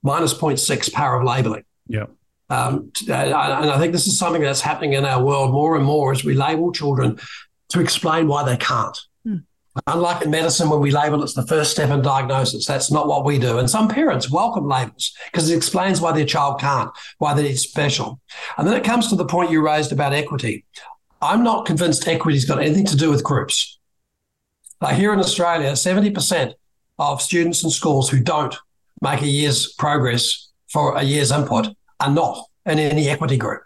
[0.03, 1.65] minus 0.6 power of labeling.
[1.87, 2.07] Yeah
[2.53, 6.13] um, and I think this is something that's happening in our world more and more
[6.13, 7.19] as we label children
[7.71, 8.99] to explain why they can't.
[9.27, 9.45] Mm.
[9.87, 12.67] Unlike in medicine, when we label, it's the first step in diagnosis.
[12.67, 13.57] That's not what we do.
[13.57, 18.21] And some parents welcome labels because it explains why their child can't, why they're special.
[18.59, 20.67] And then it comes to the point you raised about equity.
[21.23, 23.79] I'm not convinced equity's got anything to do with groups.
[24.83, 26.53] Like here in Australia, 70%
[26.99, 28.55] of students in schools who don't
[29.01, 31.69] make a year's progress for a year's input
[32.01, 33.63] are not in any equity group.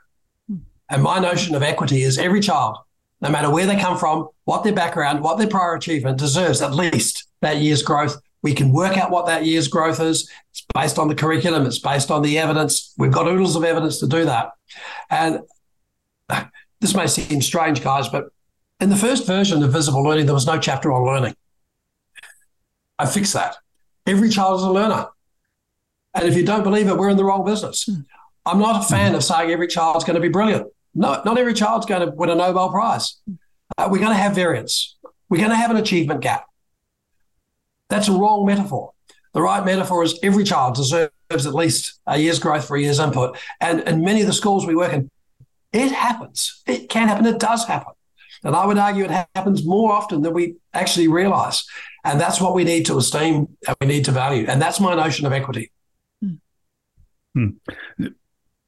[0.49, 0.57] Hmm.
[0.91, 2.79] And my notion of equity is every child,
[3.21, 6.75] no matter where they come from, what their background, what their prior achievement, deserves at
[6.75, 8.21] least that year's growth.
[8.43, 10.31] We can work out what that year's growth is.
[10.51, 12.95] It's based on the curriculum, it's based on the evidence.
[12.97, 14.53] We've got oodles of evidence to do that.
[15.11, 15.41] And
[16.29, 16.45] uh,
[16.81, 18.27] this may seem strange, guys, but
[18.81, 21.35] in the first version of Visible Learning, there was no chapter on learning.
[22.99, 23.57] I fix that.
[24.07, 25.09] Every child is a learner.
[26.15, 27.85] And if you don't believe it, we're in the wrong business.
[27.85, 28.01] Hmm.
[28.47, 30.69] I'm not a fan of saying every child's going to be brilliant.
[30.95, 33.21] No, not every child's going to win a Nobel Prize.
[33.77, 34.97] Uh, we're going to have variance.
[35.29, 36.47] We're going to have an achievement gap.
[37.89, 38.93] That's a wrong metaphor.
[39.35, 42.99] The right metaphor is every child deserves at least a year's growth for a year's
[42.99, 43.37] input.
[43.61, 45.11] And in many of the schools we work in,
[45.73, 46.63] it happens.
[46.67, 47.27] It can happen.
[47.27, 47.93] It does happen.
[48.45, 51.65] And I would argue it happens more often than we actually realize.
[52.05, 54.47] And that's what we need to esteem and we need to value.
[54.49, 55.73] And that's my notion of equity.
[57.35, 57.49] Hmm.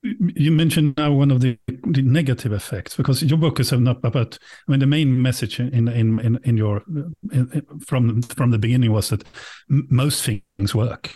[0.02, 4.38] You mentioned now one of the, the, negative effects because your book is not about.
[4.66, 6.84] I mean, the main message in in in, in your
[7.32, 9.24] in, from from the beginning was that
[9.68, 11.14] most things work,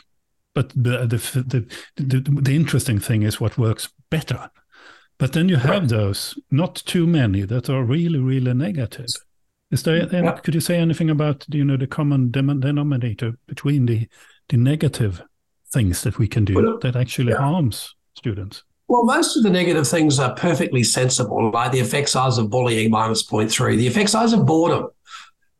[0.52, 1.16] but the the,
[1.46, 4.50] the the the interesting thing is what works better.
[5.18, 5.88] But then you have right.
[5.88, 9.06] those, not too many, that are really, really negative.
[9.70, 10.08] Is there?
[10.12, 10.32] Yeah.
[10.32, 14.08] Could you say anything about you know the common denominator between the
[14.48, 15.22] the negative
[15.72, 17.38] things that we can do well, that actually yeah.
[17.38, 18.64] harms students?
[18.88, 22.90] Well, most of the negative things are perfectly sensible, like the effect size of bullying
[22.90, 24.88] minus 0.3, the effect size of boredom.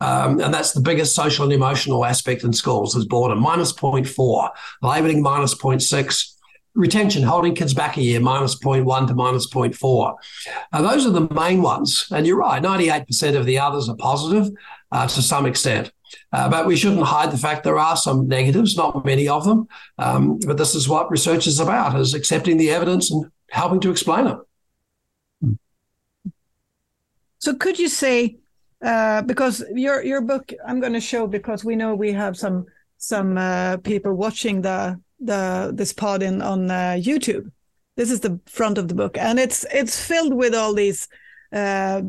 [0.01, 4.51] Um, and that's the biggest social and emotional aspect in schools is boredom, minus 0.4,
[4.83, 6.35] labeling minus 0.6,
[6.75, 10.17] retention, holding kids back a year, minus 0.1 to minus 0.4.
[10.73, 12.09] Uh, those are the main ones.
[12.11, 14.53] And you're right, 98% of the others are positive
[14.91, 15.93] uh, to some extent.
[16.33, 19.69] Uh, but we shouldn't hide the fact there are some negatives, not many of them.
[19.99, 23.91] Um, but this is what research is about: is accepting the evidence and helping to
[23.91, 24.39] explain it.
[27.39, 28.37] So, could you say,
[28.83, 32.67] uh, because your your book, I'm going to show because we know we have some
[32.99, 37.51] some uh, people watching the the this pod in on uh, YouTube.
[37.97, 41.09] This is the front of the book, and it's it's filled with all these
[41.53, 42.01] uh,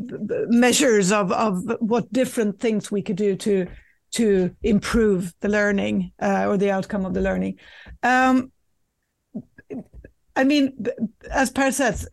[0.48, 3.66] measures of of what different things we could do to
[4.14, 7.58] to improve the learning uh, or the outcome of the learning.
[8.02, 8.52] Um,
[10.36, 10.86] I mean,
[11.30, 12.08] as Per says,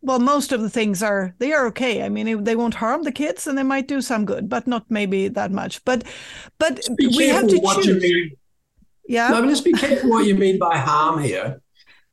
[0.00, 2.02] well, most of the things are they are okay.
[2.02, 4.84] I mean, they won't harm the kids, and they might do some good, but not
[4.88, 5.84] maybe that much.
[5.84, 6.04] But
[6.58, 7.86] but be we have to what choose.
[7.86, 8.30] You mean.
[9.08, 9.28] Yeah.
[9.28, 11.60] No, let's be careful what you mean by harm here.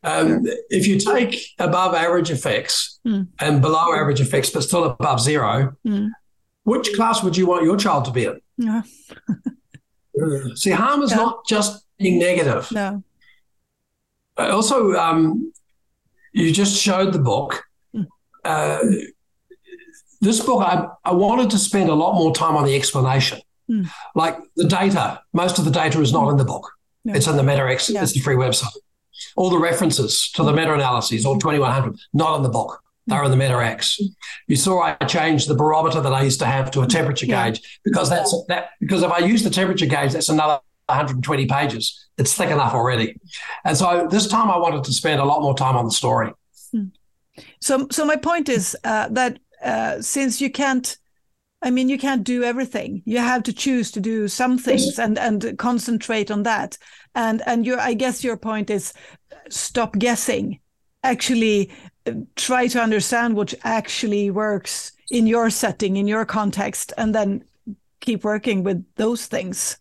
[0.03, 3.25] Um, if you take above average effects mm.
[3.39, 6.09] and below average effects, but still above zero, mm.
[6.63, 8.39] Which class would you want your child to be in?
[8.57, 8.81] Yeah.
[10.55, 12.71] See, harm is not just being negative.
[12.71, 13.03] No.
[14.37, 15.51] Also, um,
[16.33, 17.63] you just showed the book.
[17.95, 18.07] Mm.
[18.43, 18.79] Uh,
[20.21, 23.39] this book, I, I wanted to spend a lot more time on the explanation.
[23.69, 23.89] Mm.
[24.15, 26.71] Like the data, most of the data is not in the book.
[27.05, 27.13] No.
[27.13, 28.03] It's in the MetaX, yeah.
[28.03, 28.75] it's the free website.
[29.35, 32.82] All the references to the meta analyses, all 2100, not in the book.
[33.07, 34.01] They're in the MetaX.
[34.47, 37.49] You saw I changed the barometer that I used to have to a temperature yeah.
[37.49, 42.07] gauge because that's that because if I use the temperature gauge, that's another 120 pages.
[42.17, 43.19] It's thick enough already.
[43.65, 46.31] And so this time I wanted to spend a lot more time on the story.
[46.71, 46.85] Hmm.
[47.59, 50.97] So so my point is uh, that uh, since you can't
[51.63, 53.01] I mean, you can't do everything.
[53.05, 56.77] You have to choose to do some things and and concentrate on that.
[57.15, 58.93] And and your I guess your point is
[59.49, 60.59] stop guessing.
[61.03, 61.71] Actually,
[62.35, 67.43] try to understand what actually works in your setting, in your context, and then
[67.99, 69.77] keep working with those things.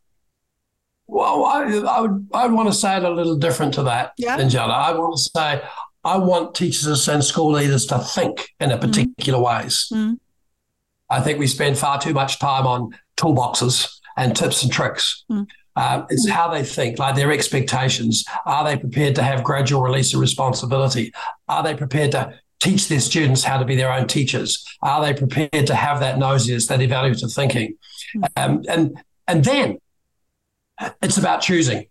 [1.06, 4.12] Well, I, I would I would want to say it a little different to that,
[4.16, 4.36] yeah.
[4.36, 4.72] Angela.
[4.72, 5.62] I want to say
[6.04, 8.80] I want teachers and school leaders to think in a mm.
[8.80, 9.44] particular mm.
[9.44, 9.88] ways.
[9.92, 10.18] Mm.
[11.10, 15.24] I think we spend far too much time on toolboxes and tips and tricks.
[15.30, 15.46] Mm.
[15.74, 18.24] Uh, it's how they think, like their expectations.
[18.44, 21.12] Are they prepared to have gradual release of responsibility?
[21.48, 24.64] Are they prepared to teach their students how to be their own teachers?
[24.82, 27.76] Are they prepared to have that nosiness, that evaluative thinking?
[28.12, 28.24] Hmm.
[28.36, 29.78] Um, and and then
[31.00, 31.86] it's about choosing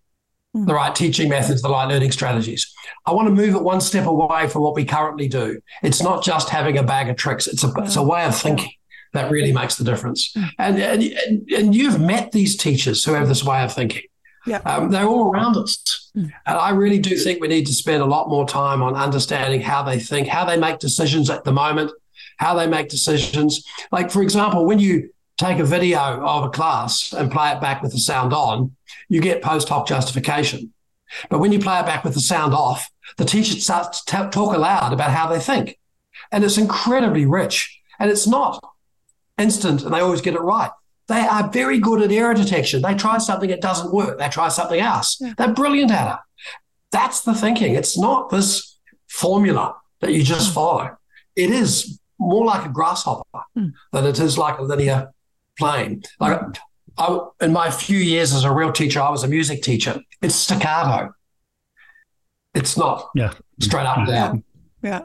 [0.53, 0.65] hmm.
[0.65, 2.71] the right teaching methods, the right learning strategies.
[3.05, 5.59] I want to move it one step away from what we currently do.
[5.81, 8.71] It's not just having a bag of tricks; it's a it's a way of thinking
[9.13, 10.33] that really makes the difference.
[10.57, 14.03] And, and, and you've met these teachers who have this way of thinking.
[14.47, 14.57] Yeah.
[14.59, 16.11] Um, they're all around us.
[16.15, 16.31] Mm.
[16.45, 19.61] And I really do think we need to spend a lot more time on understanding
[19.61, 21.91] how they think, how they make decisions at the moment,
[22.37, 23.63] how they make decisions.
[23.91, 27.81] Like, for example, when you take a video of a class and play it back
[27.81, 28.75] with the sound on,
[29.09, 30.73] you get post hoc justification.
[31.29, 34.55] But when you play it back with the sound off, the teacher starts to talk
[34.55, 35.77] aloud about how they think.
[36.31, 37.79] And it's incredibly rich.
[37.99, 38.63] And it's not
[39.37, 40.71] instant and they always get it right.
[41.07, 42.81] They are very good at error detection.
[42.81, 44.17] They try something, it doesn't work.
[44.19, 45.17] They try something else.
[45.19, 45.33] Yeah.
[45.37, 46.19] They're brilliant at it.
[46.91, 47.75] That's the thinking.
[47.75, 48.77] It's not this
[49.09, 50.53] formula that you just mm.
[50.53, 50.97] follow.
[51.35, 53.73] It is more like a grasshopper mm.
[53.91, 55.11] than it is like a linear
[55.57, 56.03] plane.
[56.19, 56.39] Like
[56.97, 59.99] I, in my few years as a real teacher, I was a music teacher.
[60.21, 61.13] It's staccato.
[62.53, 63.33] It's not yeah.
[63.59, 64.43] straight up and down.
[64.83, 65.01] Yeah.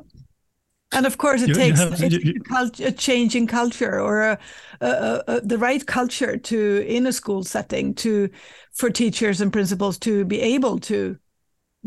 [0.93, 3.47] And of course, it You- you takes have- a, you- you- cult- a change in
[3.47, 4.39] culture or a,
[4.81, 8.31] a, a, a, the right culture to in a school setting to
[8.73, 11.19] for teachers and principals to be able to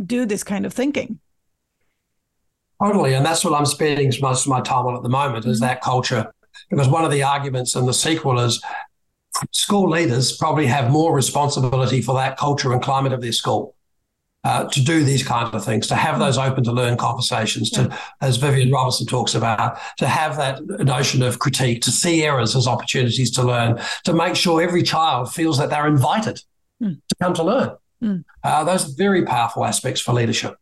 [0.06, 1.20] do this kind of thinking.
[2.82, 3.14] Totally.
[3.14, 5.68] And that's what I'm spending most of my time on at the moment is mm-hmm.
[5.68, 6.32] that culture.
[6.70, 8.62] Because one of the arguments in the sequel is
[9.52, 13.76] school leaders probably have more responsibility for that culture and climate of their school.
[14.46, 17.94] Uh, to do these kinds of things, to have those open to learn conversations, to,
[18.22, 22.66] as Viviane Robinson talks about, to have that notion of critique, to see errors as
[22.66, 26.42] opportunities to learn, to make sure every child feels that they're invited
[26.82, 27.02] Mm.
[27.10, 27.72] to come to learn.
[28.02, 28.24] Mm.
[28.42, 30.56] Uh, those are very powerful aspects for leadership.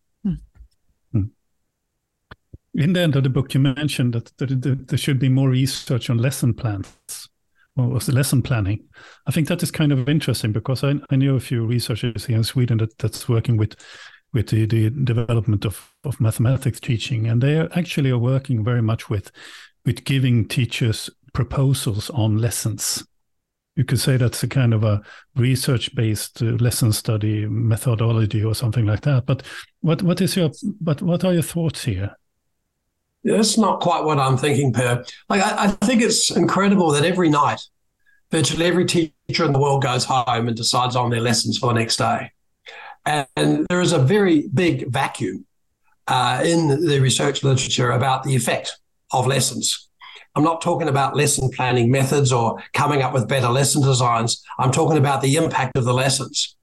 [2.73, 5.49] In the end of the book, you mentioned that there, there, there should be more
[5.49, 6.95] research on lesson plans.
[7.77, 8.83] What was the lesson planning?
[9.27, 12.35] I think that is kind of interesting because I, I know a few researchers here
[12.35, 13.75] in Sweden that, that's working with
[14.33, 18.81] with the, the development of, of mathematics teaching, and they are actually are working very
[18.81, 19.31] much with
[19.85, 23.05] with giving teachers proposals on lessons.
[23.75, 25.03] You could say that's a kind of a
[25.35, 29.27] research-based uh, lesson study methodology or something like that.
[29.27, 29.43] But
[29.81, 30.49] what what is your
[30.81, 32.15] but what are your thoughts here?
[33.23, 35.03] That's not quite what I'm thinking, Per.
[35.29, 37.61] Like, I, I think it's incredible that every night,
[38.31, 41.79] virtually every teacher in the world goes home and decides on their lessons for the
[41.79, 42.31] next day.
[43.05, 45.45] And, and there is a very big vacuum
[46.07, 48.77] uh, in the research literature about the effect
[49.11, 49.89] of lessons.
[50.35, 54.43] I'm not talking about lesson planning methods or coming up with better lesson designs.
[54.59, 56.56] I'm talking about the impact of the lessons.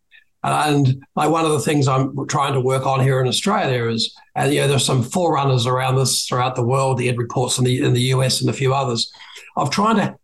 [0.45, 4.15] And like one of the things I'm trying to work on here in Australia is,
[4.35, 7.83] and you know, there's some forerunners around this throughout the world, the EdReports in the
[7.83, 9.11] in the US and a few others,
[9.57, 10.15] of trying to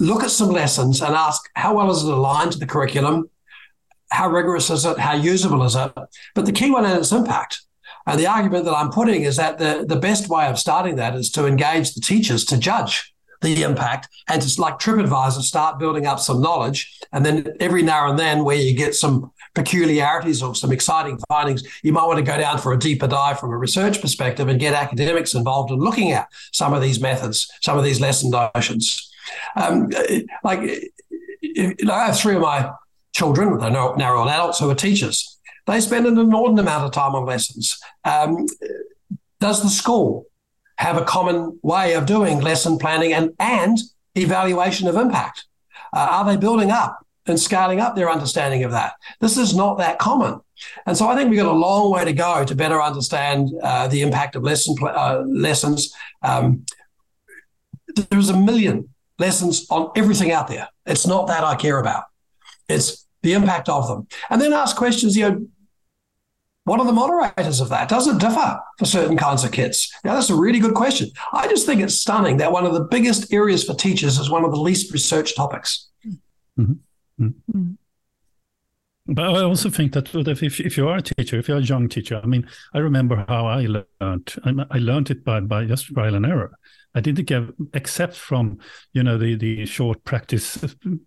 [0.00, 3.30] look at some lessons and ask how well is it aligned to the curriculum,
[4.10, 5.92] how rigorous is it, how usable is it,
[6.34, 7.60] but the key one is its impact.
[8.06, 11.14] And the argument that I'm putting is that the, the best way of starting that
[11.14, 16.06] is to engage the teachers to judge the impact and just like TripAdvisor, start building
[16.06, 16.98] up some knowledge.
[17.12, 21.62] And then every now and then, where you get some peculiarities or some exciting findings,
[21.82, 24.60] you might want to go down for a deeper dive from a research perspective and
[24.60, 29.10] get academics involved in looking at some of these methods, some of these lesson notions.
[29.56, 29.90] Um,
[30.44, 30.60] like,
[31.58, 32.70] I have three of my
[33.14, 35.38] children, they're now adults who are teachers.
[35.66, 37.78] They spend an inordinate amount of time on lessons.
[38.04, 38.46] Um,
[39.40, 40.26] does the school
[40.76, 43.78] have a common way of doing lesson planning and, and
[44.14, 45.44] evaluation of impact?
[45.92, 48.94] Uh, are they building up and scaling up their understanding of that?
[49.20, 50.40] This is not that common.
[50.86, 53.88] And so I think we've got a long way to go to better understand uh,
[53.88, 55.94] the impact of lesson uh, lessons.
[56.22, 56.64] Um,
[58.10, 60.68] there's a million lessons on everything out there.
[60.86, 62.04] It's not that I care about.
[62.68, 64.06] It's the impact of them.
[64.30, 65.46] And then ask questions, you know,
[66.64, 67.88] what are the moderators of that?
[67.88, 69.90] Does it differ for certain kinds of kids?
[70.04, 71.08] Now, that's a really good question.
[71.32, 74.44] I just think it's stunning that one of the biggest areas for teachers is one
[74.44, 75.88] of the least researched topics.
[79.10, 81.88] But I also think that if, if you are a teacher, if you're a young
[81.88, 84.34] teacher, I mean, I remember how I learned.
[84.70, 86.52] I learned it by, by just trial and error.
[86.94, 88.58] I didn't get, except from
[88.92, 90.58] you know the the short practice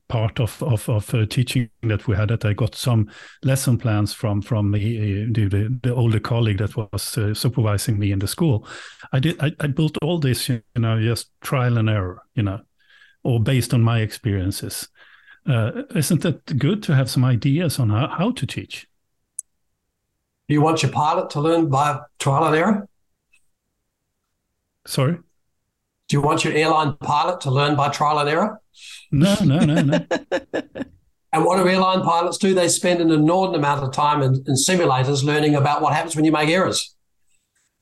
[0.07, 2.29] part of of, of uh, teaching that we had.
[2.29, 3.09] That I got some
[3.43, 8.19] lesson plans from from the the, the older colleague that was uh, supervising me in
[8.19, 8.67] the school.
[9.11, 9.39] I did.
[9.41, 12.61] I, I built all this, you know, just trial and error, you know,
[13.23, 14.87] or based on my experiences.
[15.47, 18.87] Uh, isn't it good to have some ideas on how, how to teach?
[20.47, 22.87] Do you want your pilot to learn by trial and error?
[24.85, 25.17] Sorry?
[26.07, 28.61] Do you want your airline pilot to learn by trial and error?
[29.11, 30.05] No, no, no, no.
[31.33, 32.53] and what do airline pilots do?
[32.53, 36.25] They spend an inordinate amount of time in, in simulators learning about what happens when
[36.25, 36.95] you make errors.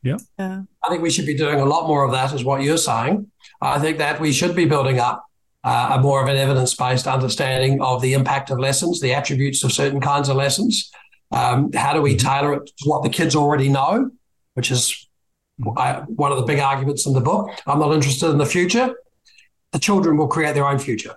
[0.03, 0.17] Yeah.
[0.37, 0.61] yeah.
[0.83, 3.31] I think we should be doing a lot more of that, is what you're saying.
[3.61, 5.25] I think that we should be building up
[5.63, 9.63] uh, a more of an evidence based understanding of the impact of lessons, the attributes
[9.63, 10.91] of certain kinds of lessons.
[11.31, 14.11] Um, how do we tailor it to what the kids already know,
[14.53, 15.07] which is
[15.77, 17.49] I, one of the big arguments in the book.
[17.67, 18.95] I'm not interested in the future.
[19.71, 21.15] The children will create their own future.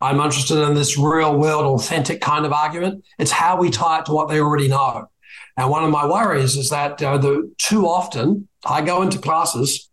[0.00, 3.04] I'm interested in this real world, authentic kind of argument.
[3.18, 5.08] It's how we tie it to what they already know.
[5.56, 9.88] And one of my worries is that uh, the too often I go into classes,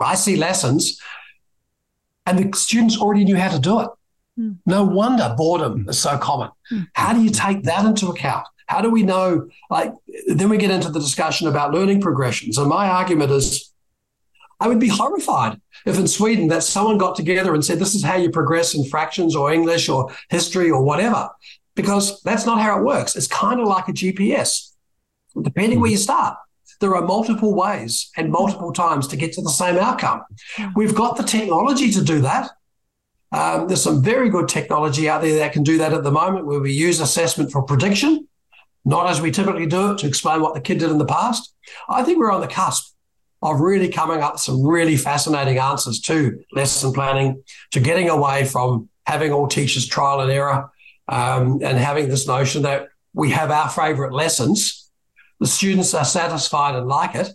[0.00, 1.00] I see lessons,
[2.26, 3.88] and the students already knew how to do it.
[4.38, 4.58] Mm.
[4.66, 6.50] No wonder boredom is so common.
[6.72, 6.88] Mm.
[6.94, 8.46] How do you take that into account?
[8.66, 9.48] How do we know?
[9.70, 9.92] Like,
[10.26, 12.58] then we get into the discussion about learning progressions.
[12.58, 13.72] And my argument is
[14.58, 18.02] I would be horrified if in Sweden that someone got together and said, this is
[18.02, 21.28] how you progress in fractions or English or history or whatever,
[21.74, 23.16] because that's not how it works.
[23.16, 24.72] It's kind of like a GPS.
[25.40, 26.36] Depending where you start,
[26.80, 30.22] there are multiple ways and multiple times to get to the same outcome.
[30.74, 32.50] We've got the technology to do that.
[33.32, 36.46] Um, there's some very good technology out there that can do that at the moment
[36.46, 38.28] where we use assessment for prediction,
[38.84, 41.54] not as we typically do it to explain what the kid did in the past.
[41.88, 42.94] I think we're on the cusp
[43.42, 48.44] of really coming up with some really fascinating answers to lesson planning, to getting away
[48.44, 50.70] from having all teachers trial and error,
[51.08, 54.85] um, and having this notion that we have our favorite lessons,
[55.40, 57.28] the students are satisfied and like it,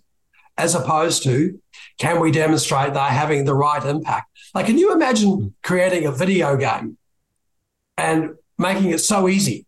[0.57, 1.59] as opposed to
[1.97, 4.29] can we demonstrate they're having the right impact?
[4.53, 6.97] Like, can you imagine creating a video game
[7.97, 9.65] and making it so easy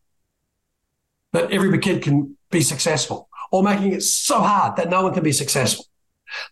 [1.32, 5.24] that every kid can be successful, or making it so hard that no one can
[5.24, 5.86] be successful?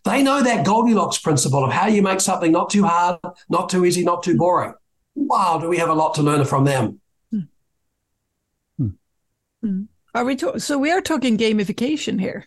[0.04, 3.18] They know that Goldilocks principle of how you make something not too hard,
[3.48, 4.74] not too easy, not too boring.
[5.14, 7.00] Wow, do we have a lot to learn from them?
[7.30, 8.88] Hmm.
[9.60, 9.82] Hmm.
[10.14, 12.46] Are we to- so we are talking gamification here,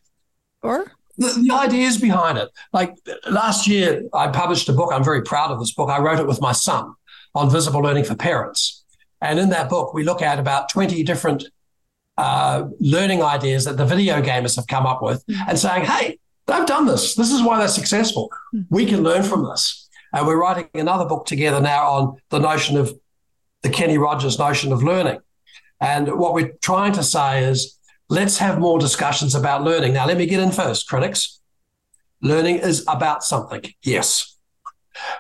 [0.62, 2.50] or the, the ideas behind it?
[2.74, 2.96] Like
[3.30, 4.92] last year, I published a book.
[4.94, 5.90] I'm very proud of this book.
[5.90, 6.94] I wrote it with my son
[7.34, 8.84] on visible learning for parents,
[9.22, 11.46] and in that book, we look at about 20 different
[12.18, 15.50] uh, learning ideas that the video gamers have come up with, mm-hmm.
[15.50, 17.16] and saying, "Hey, They've done this.
[17.16, 18.32] This is why they're successful.
[18.70, 19.90] We can learn from this.
[20.14, 22.94] And we're writing another book together now on the notion of
[23.64, 25.20] the Kenny Rogers notion of learning.
[25.80, 27.78] And what we're trying to say is
[28.10, 29.94] let's have more discussions about learning.
[29.94, 31.40] Now, let me get in first, critics.
[32.22, 34.38] Learning is about something, yes.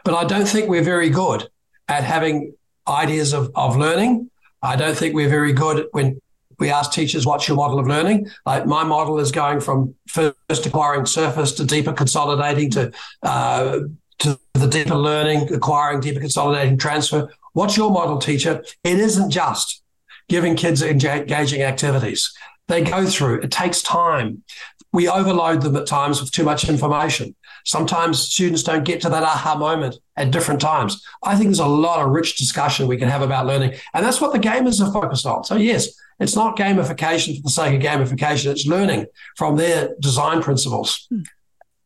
[0.03, 1.49] But I don't think we're very good
[1.88, 2.56] at having
[2.88, 4.30] ideas of, of learning.
[4.62, 6.22] I don't think we're very good when
[6.58, 8.28] we ask teachers, what's your model of learning?
[8.45, 12.91] Like my model is going from first acquiring surface to deeper consolidating to
[13.24, 13.80] uh,
[14.20, 17.30] to the deeper learning, acquiring deeper consolidating transfer.
[17.51, 18.64] What's your model, teacher?
[18.84, 19.84] It isn't just
[20.28, 22.34] giving kids engaging activities.
[22.67, 24.43] They go through, it takes time.
[24.91, 27.36] We overload them at times with too much information.
[27.65, 31.03] Sometimes students don't get to that aha moment at different times.
[31.23, 33.73] I think there's a lot of rich discussion we can have about learning.
[33.93, 35.43] And that's what the gamers are focused on.
[35.43, 38.51] So, yes, it's not gamification for the sake of gamification.
[38.51, 41.26] It's learning from their design principles, mm.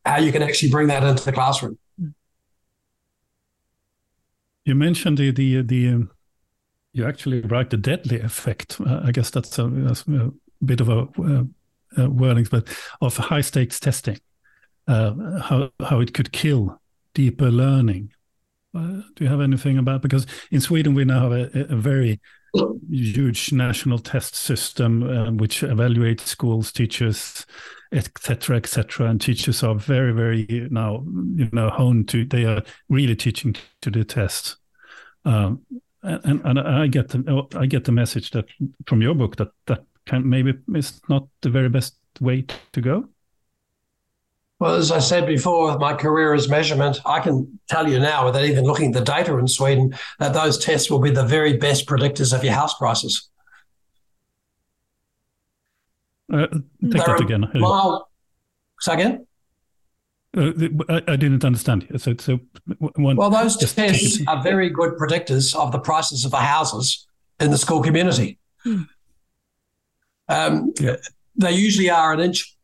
[0.04, 1.78] how you can actually bring that into the classroom.
[4.64, 6.06] You mentioned the the the
[6.92, 8.80] you actually write the deadly effect.
[8.80, 10.30] Uh, I guess that's a, a,
[10.64, 11.44] bit of a uh,
[11.98, 12.68] uh, wording, but
[13.00, 14.18] of high stakes testing,
[14.88, 16.80] uh, how how it could kill
[17.14, 18.12] deeper learning.
[18.74, 22.20] Uh, do you have anything about because in Sweden we now have a, a very
[22.90, 27.46] huge national test system um, which evaluates schools, teachers,
[27.92, 29.06] etc., etc.
[29.06, 32.24] And teachers are very, very now, you know, honed to.
[32.24, 34.56] They are really teaching to the test.
[35.24, 35.62] Um,
[36.02, 38.46] and, and I get the I get the message that
[38.86, 43.08] from your book that that can maybe is not the very best way to go.
[44.58, 47.00] Well, as I said before, my career is measurement.
[47.06, 50.58] I can tell you now, without even looking at the data in Sweden, that those
[50.58, 53.30] tests will be the very best predictors of your house prices.
[56.30, 57.48] Uh, take They're that again.
[57.54, 58.10] Mile,
[58.80, 59.26] say again.
[60.36, 60.52] Uh,
[60.88, 61.88] I, I, didn't understand.
[61.96, 62.38] So, so
[62.94, 67.06] one, well, those tests are very good predictors of the prices of the houses
[67.40, 68.38] in the school community.
[68.62, 68.82] Hmm.
[70.28, 70.96] Um, yeah.
[71.34, 72.56] They usually are an inch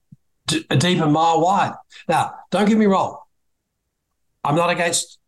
[0.70, 1.72] a deep and mile wide.
[2.08, 3.18] Now, don't get me wrong.
[4.44, 5.18] I'm not against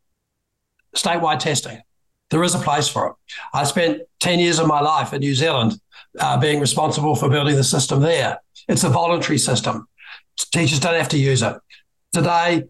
[0.94, 1.82] statewide testing.
[2.30, 3.14] There is a place for it.
[3.54, 5.80] I spent 10 years of my life in New Zealand
[6.20, 8.38] uh, being responsible for building the system there.
[8.68, 9.88] It's a voluntary system.
[10.52, 11.56] Teachers don't have to use it.
[12.12, 12.64] Today,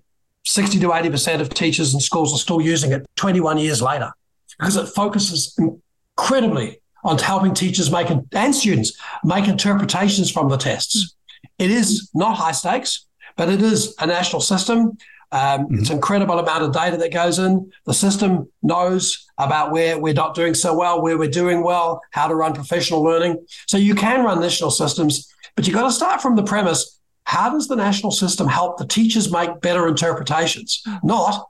[0.44, 4.12] 60 to 80% of teachers and schools are still using it 21 years later
[4.58, 11.14] because it focuses incredibly on helping teachers make and students make interpretations from the tests.
[11.58, 14.98] It is not high stakes, but it is a national system.
[15.30, 15.78] Um, mm-hmm.
[15.78, 17.70] It's an incredible amount of data that goes in.
[17.84, 22.26] The system knows about where we're not doing so well, where we're doing well, how
[22.26, 23.44] to run professional learning.
[23.66, 26.97] So you can run national systems, but you've got to start from the premise
[27.28, 30.82] how does the national system help the teachers make better interpretations?
[31.02, 31.46] Not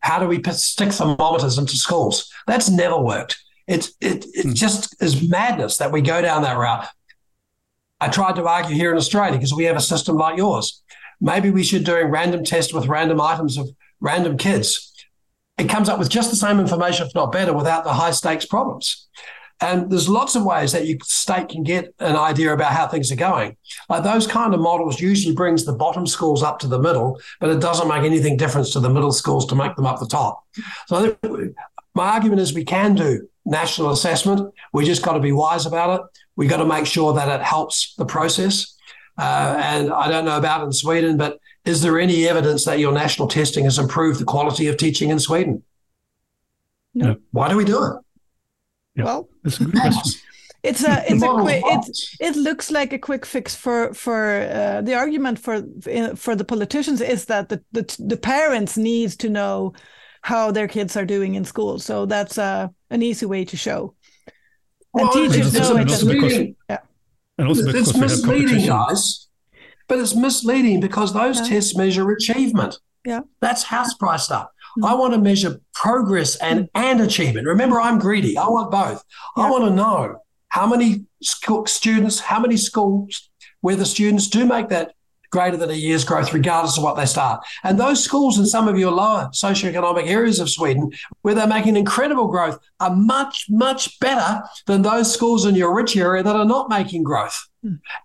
[0.00, 2.30] how do we stick thermometers into schools?
[2.46, 3.42] That's never worked.
[3.66, 4.54] It, it, it mm.
[4.54, 6.86] just is madness that we go down that route.
[7.98, 10.82] I tried to argue here in Australia because we have a system like yours.
[11.18, 13.70] Maybe we should doing random tests with random items of
[14.00, 14.92] random kids.
[15.56, 18.44] It comes up with just the same information, if not better, without the high stakes
[18.44, 19.08] problems.
[19.62, 23.12] And there's lots of ways that you state can get an idea about how things
[23.12, 23.56] are going.
[23.88, 27.48] Like those kind of models usually brings the bottom schools up to the middle, but
[27.48, 30.44] it doesn't make anything difference to the middle schools to make them up the top.
[30.88, 31.54] So I think
[31.94, 34.52] my argument is we can do national assessment.
[34.72, 36.06] We just got to be wise about it.
[36.34, 38.76] We got to make sure that it helps the process.
[39.16, 42.92] Uh, and I don't know about in Sweden, but is there any evidence that your
[42.92, 45.62] national testing has improved the quality of teaching in Sweden?
[46.94, 47.16] No.
[47.30, 47.92] Why do we do it?
[48.94, 49.04] Yeah.
[49.04, 50.20] Well, That's a good question.
[50.62, 54.80] it's a it's a quick it, it looks like a quick fix for for uh,
[54.82, 55.62] the argument for
[56.16, 59.72] for the politicians is that the, the the parents needs to know
[60.22, 63.92] how their kids are doing in school so that's uh, an easy way to show
[64.94, 66.56] and Well, teachers it's- know it it's as also misleading.
[67.38, 69.28] And also because It's misleading, guys.
[69.88, 71.48] But it's misleading because those Yeah.
[71.48, 72.78] tests measure achievement.
[73.06, 73.20] Yeah.
[73.40, 74.46] That's house price stuff.
[74.78, 74.88] Mm.
[74.88, 77.46] I want to measure progress and, and achievement.
[77.46, 78.36] Remember, I'm greedy.
[78.36, 79.04] I want both.
[79.36, 79.44] Yeah.
[79.44, 84.44] I want to know how many school students, how many schools where the students do
[84.44, 84.94] make that
[85.30, 87.42] greater than a year's growth, regardless of what they start.
[87.64, 90.92] And those schools in some of your lower socioeconomic areas of Sweden,
[91.22, 95.96] where they're making incredible growth, are much, much better than those schools in your rich
[95.96, 97.48] area that are not making growth.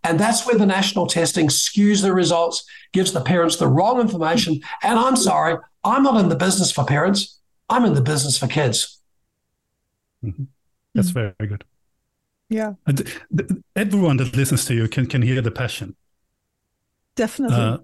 [0.03, 4.61] And that's where the national testing skews the results, gives the parents the wrong information.
[4.83, 7.39] And I'm sorry, I'm not in the business for parents.
[7.69, 9.01] I'm in the business for kids.
[10.93, 11.63] That's very good.
[12.49, 15.95] yeah And th- th- everyone that listens to you can, can hear the passion.
[17.15, 17.77] definitely Uh,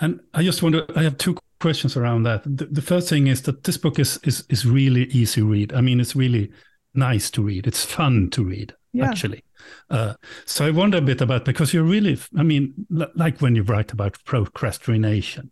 [0.00, 2.42] and I just wonder, I have two questions around that.
[2.44, 5.72] The, the first thing is that this book is, is is really easy read.
[5.74, 6.50] I mean, it's really
[6.94, 7.66] nice to read.
[7.66, 9.06] It's fun to read, Yeah.
[9.08, 9.44] actually.
[9.88, 10.14] Uh,
[10.46, 13.62] so I wonder a bit about because you're really, I mean, l- like when you
[13.62, 15.50] write about procrastination,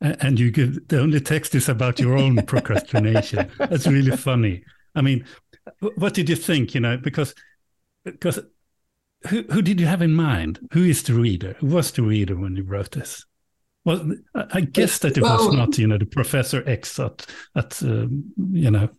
[0.00, 3.50] a- and you give the only text is about your own procrastination.
[3.58, 4.64] That's really funny.
[4.94, 5.24] I mean,
[5.96, 6.74] what did you think?
[6.74, 7.34] You know, because
[8.04, 8.40] because
[9.28, 10.60] who who did you have in mind?
[10.72, 11.54] Who is the reader?
[11.60, 13.24] Who was the reader when you wrote this?
[13.84, 18.24] Well, I guess that it was not, you know, the Professor X at at um,
[18.52, 18.90] you know.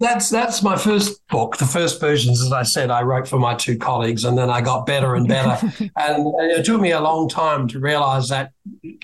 [0.00, 1.58] That's that's my first book.
[1.58, 4.62] The first versions, as I said, I wrote for my two colleagues, and then I
[4.62, 5.60] got better and better.
[5.96, 8.52] and it took me a long time to realize that,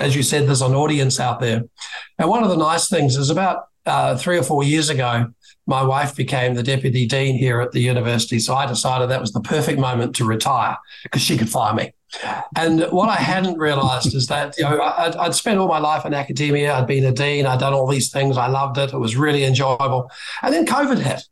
[0.01, 1.65] as you said, there's an audience out there.
[2.19, 5.33] And one of the nice things is about uh, three or four years ago,
[5.67, 8.39] my wife became the deputy dean here at the university.
[8.39, 11.93] So I decided that was the perfect moment to retire because she could fire me.
[12.57, 16.07] And what I hadn't realized is that you know I'd, I'd spent all my life
[16.07, 16.75] in academia.
[16.75, 17.47] I'd been a dean.
[17.47, 18.37] I'd done all these things.
[18.37, 18.93] I loved it.
[18.93, 20.11] It was really enjoyable.
[20.43, 21.23] And then COVID hit.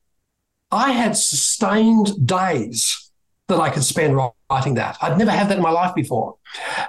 [0.71, 3.11] I had sustained days
[3.49, 4.17] that I could spend
[4.51, 4.97] writing that.
[5.01, 6.37] I'd never had that in my life before.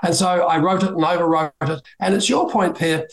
[0.01, 1.81] And so I wrote it and overwrote it.
[1.99, 3.05] And it's your point, Per.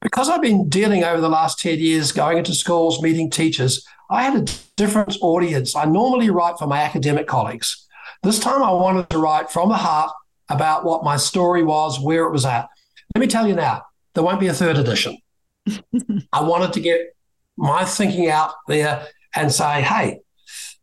[0.00, 4.22] Because I've been dealing over the last 10 years, going into schools, meeting teachers, I
[4.22, 5.74] had a different audience.
[5.74, 7.87] I normally write for my academic colleagues.
[8.22, 10.12] This time I wanted to write from the heart
[10.48, 12.68] about what my story was, where it was at.
[13.14, 13.82] Let me tell you now,
[14.14, 15.18] there won't be a third edition.
[16.32, 17.14] I wanted to get
[17.56, 20.20] my thinking out there and say, hey,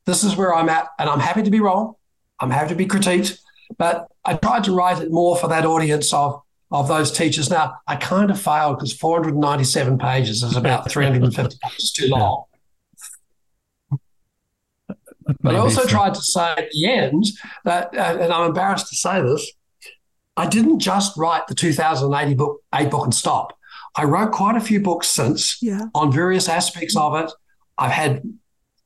[0.05, 1.95] this is where I'm at, and I'm happy to be wrong.
[2.39, 3.39] I'm happy to be critiqued,
[3.77, 7.49] but I tried to write it more for that audience of of those teachers.
[7.49, 12.45] Now, I kind of failed because 497 pages is about 350 pages too long.
[15.41, 15.87] But I also so.
[15.87, 17.25] tried to say at the end
[17.63, 19.51] that, uh, and I'm embarrassed to say this,
[20.37, 23.57] I didn't just write the 2080 book, eight book and stop.
[23.95, 27.31] I wrote quite a few books since yeah on various aspects of it.
[27.77, 28.21] I've had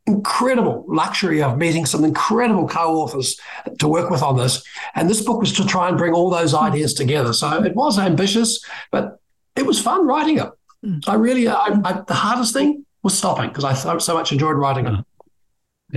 [0.05, 3.39] incredible luxury of meeting some incredible co-authors
[3.79, 4.63] to work with on this.
[4.95, 7.33] And this book was to try and bring all those ideas together.
[7.33, 9.19] So it was ambitious, but
[9.55, 10.49] it was fun writing it.
[10.83, 11.07] Mm.
[11.07, 14.57] I really, I, I, the hardest thing was stopping because I so, so much enjoyed
[14.57, 15.05] writing it.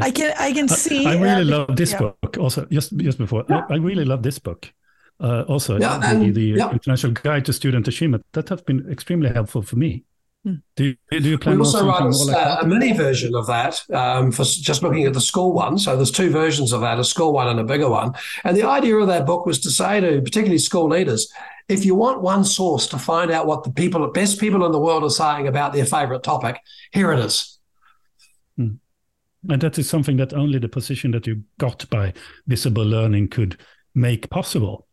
[0.00, 1.98] Uh, i can i can see I really uh, love this yeah.
[1.98, 2.36] book.
[2.38, 3.66] Also, just just before, Yeah.
[3.68, 4.72] I, I really love this book.
[5.20, 6.70] Uh, also, Yeah, the, and- the yeah.
[6.72, 10.04] International Guide to Student Achievement that has been extremely helpful for me.
[10.44, 10.54] Hmm.
[10.74, 13.32] Do you, do you We plan on also something wrote like a, a mini version
[13.36, 15.78] of that um, for just looking at the school one.
[15.78, 18.14] So there's two versions of that, a school one and a bigger one.
[18.42, 21.30] And the idea of that book was to say to particularly school leaders,
[21.68, 24.80] if you want one source to find out what the people, best people in the
[24.80, 26.58] world are saying about their favorite topic,
[26.90, 27.60] here it is.
[29.48, 32.12] And that is something that only the position that you got by
[32.46, 33.58] visible learning could
[33.94, 34.86] make possible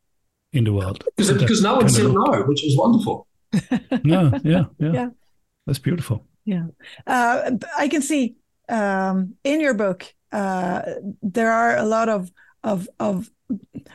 [0.53, 1.03] in the world.
[1.15, 3.27] Because, So because no one said no, which was wonderful.
[4.03, 5.09] No, yeah, yeah, Yeah.
[5.65, 6.25] That's beautiful.
[7.05, 8.35] uh, I can see
[8.67, 10.81] um, in your book uh,
[11.21, 12.31] there are a lot of
[12.63, 13.29] of of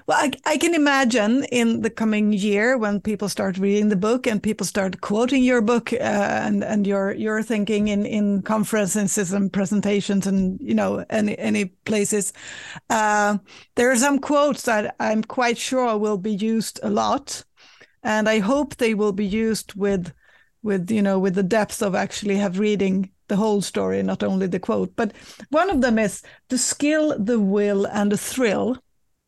[0.06, 4.26] well I, I can imagine in the coming year when people start reading the book
[4.26, 9.32] and people start quoting your book uh, and and your your thinking in in conferences
[9.32, 12.32] and presentations and you know any any places
[12.90, 13.38] uh,
[13.76, 17.44] there are some quotes that i'm quite sure will be used a lot.
[18.02, 20.12] And i hope they will be used with
[20.62, 24.46] with you know with the depth of actually have reading the whole story not only
[24.46, 25.12] the quote but
[25.50, 28.78] one of them is the skill the will and the thrill.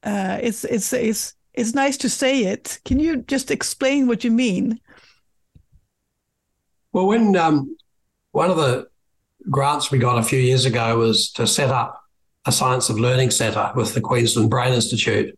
[0.02, 2.78] Uh, it's it's it's it's nice to say it.
[2.84, 4.80] Can you just explain what you mean?
[6.92, 7.76] Well when um,
[8.32, 8.88] one of the
[9.50, 12.02] grants we got a few years ago was to set up
[12.46, 15.36] a science of learning centre with the queensland brain institute.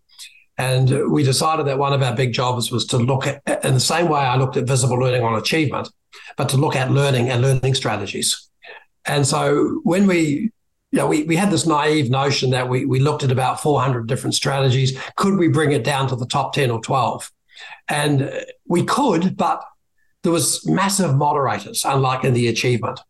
[0.58, 3.80] And we decided that one of our big jobs was to look at, in the
[3.80, 5.88] same way I looked at visible learning on achievement,
[6.36, 8.47] but to look at learning and learning strategies.
[9.08, 10.52] And so when we,
[10.92, 14.06] you know, we, we had this naive notion that we, we looked at about 400
[14.06, 14.98] different strategies.
[15.16, 17.32] Could we bring it down to the top 10 or 12?
[17.88, 19.64] And uh, we could, but
[20.22, 23.00] there was massive moderators, unlike in the achievement.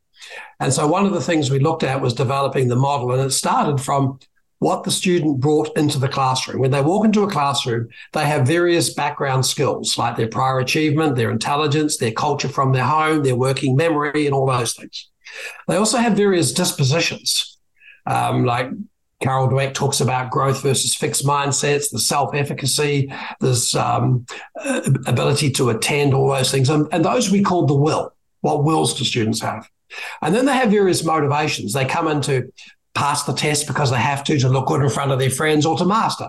[0.60, 3.30] And so one of the things we looked at was developing the model, and it
[3.30, 4.18] started from
[4.60, 6.60] what the student brought into the classroom.
[6.60, 11.14] When they walk into a classroom, they have various background skills like their prior achievement,
[11.14, 15.08] their intelligence, their culture from their home, their working memory, and all those things.
[15.66, 17.58] They also have various dispositions,
[18.06, 18.70] um, like
[19.20, 24.26] Carol Dweck talks about growth versus fixed mindsets, the self efficacy, this um,
[25.06, 26.70] ability to attend, all those things.
[26.70, 28.12] And, and those we call the will.
[28.40, 29.68] What wills do students have?
[30.22, 31.72] And then they have various motivations.
[31.72, 32.52] They come in to
[32.94, 35.66] pass the test because they have to to look good in front of their friends
[35.66, 36.28] or to master.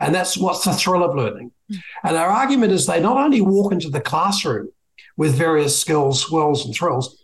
[0.00, 1.50] And that's what's the thrill of learning.
[1.70, 1.78] Mm.
[2.04, 4.68] And our argument is they not only walk into the classroom
[5.16, 7.20] with various skills, wills, and thrills,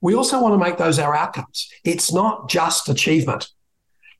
[0.00, 1.68] we also want to make those our outcomes.
[1.84, 3.48] It's not just achievement.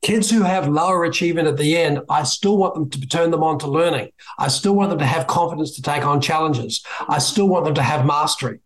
[0.01, 3.43] Kids who have lower achievement at the end, I still want them to turn them
[3.43, 4.09] on to learning.
[4.39, 6.83] I still want them to have confidence to take on challenges.
[7.07, 8.59] I still want them to have mastery.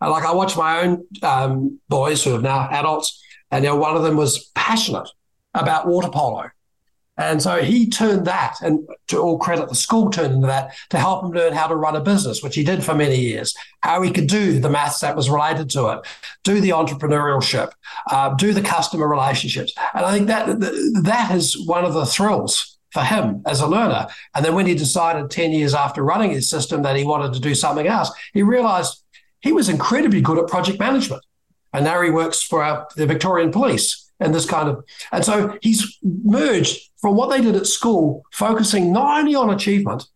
[0.00, 3.96] Like I watch my own um, boys who are now adults, and you know, one
[3.96, 5.08] of them was passionate
[5.52, 6.50] about water polo.
[7.18, 10.98] And so he turned that, and to all credit, the school turned into that to
[10.98, 14.00] help him learn how to run a business, which he did for many years, how
[14.02, 16.06] he could do the maths that was related to it,
[16.44, 17.72] do the entrepreneurship,
[18.10, 19.74] uh, do the customer relationships.
[19.94, 20.46] And I think that
[21.02, 24.06] that is one of the thrills for him as a learner.
[24.34, 27.40] And then when he decided 10 years after running his system that he wanted to
[27.40, 29.02] do something else, he realized
[29.40, 31.22] he was incredibly good at project management
[31.72, 34.84] and now he works for uh, the Victorian Police and this kind of.
[35.12, 40.06] And so he's merged from what they did at school, focusing not only on achievement,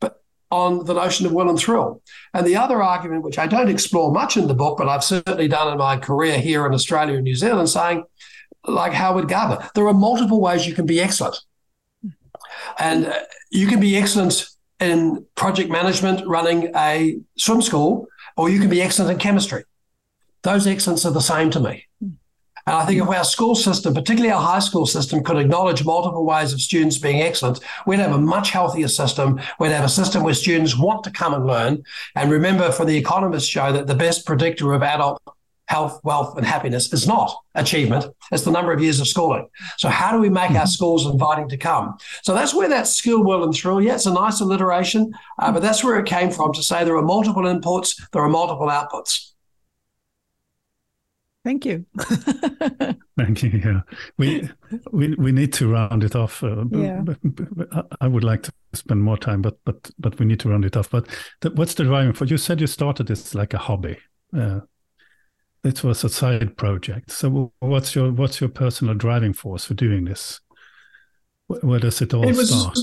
[0.00, 2.02] but on the notion of will and thrill.
[2.34, 5.48] And the other argument, which I don't explore much in the book, but I've certainly
[5.48, 8.04] done in my career here in Australia and New Zealand, saying,
[8.66, 11.36] like Howard Gardner, there are multiple ways you can be excellent.
[12.78, 13.18] And uh,
[13.50, 14.46] you can be excellent
[14.78, 18.06] in project management, running a swim school,
[18.36, 19.64] or you can be excellent in chemistry
[20.42, 21.86] those excellence are the same to me.
[22.66, 26.24] And I think if our school system, particularly our high school system, could acknowledge multiple
[26.24, 29.40] ways of students being excellent, we'd have a much healthier system.
[29.58, 31.82] We'd have a system where students want to come and learn.
[32.14, 35.20] And remember, for the economists show that the best predictor of adult
[35.66, 39.48] health, wealth, and happiness is not achievement, it's the number of years of schooling.
[39.78, 41.96] So, how do we make our schools inviting to come?
[42.22, 45.62] So, that's where that skill, will, and thrill, yeah, it's a nice alliteration, uh, but
[45.62, 49.31] that's where it came from to say there are multiple inputs, there are multiple outputs.
[51.44, 51.84] Thank you.
[53.18, 53.50] Thank you.
[53.50, 53.80] Yeah,
[54.16, 54.48] we
[54.92, 56.42] we we need to round it off.
[56.42, 57.02] Uh, yeah.
[58.00, 60.76] I would like to spend more time, but but but we need to round it
[60.76, 60.90] off.
[60.90, 61.08] But
[61.40, 62.26] the, what's the driving for?
[62.26, 63.98] You said you started this like a hobby.
[64.36, 64.60] Uh,
[65.64, 67.10] it was a side project.
[67.10, 70.40] So what's your what's your personal driving force for doing this?
[71.48, 72.78] Where, where does it all it was, start?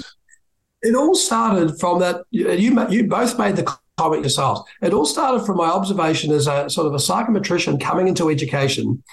[0.82, 2.24] It all started from that.
[2.32, 2.52] You
[2.90, 4.62] you both made the comment yourselves.
[4.82, 9.04] It all started from my observation as a sort of a psychometrician coming into education.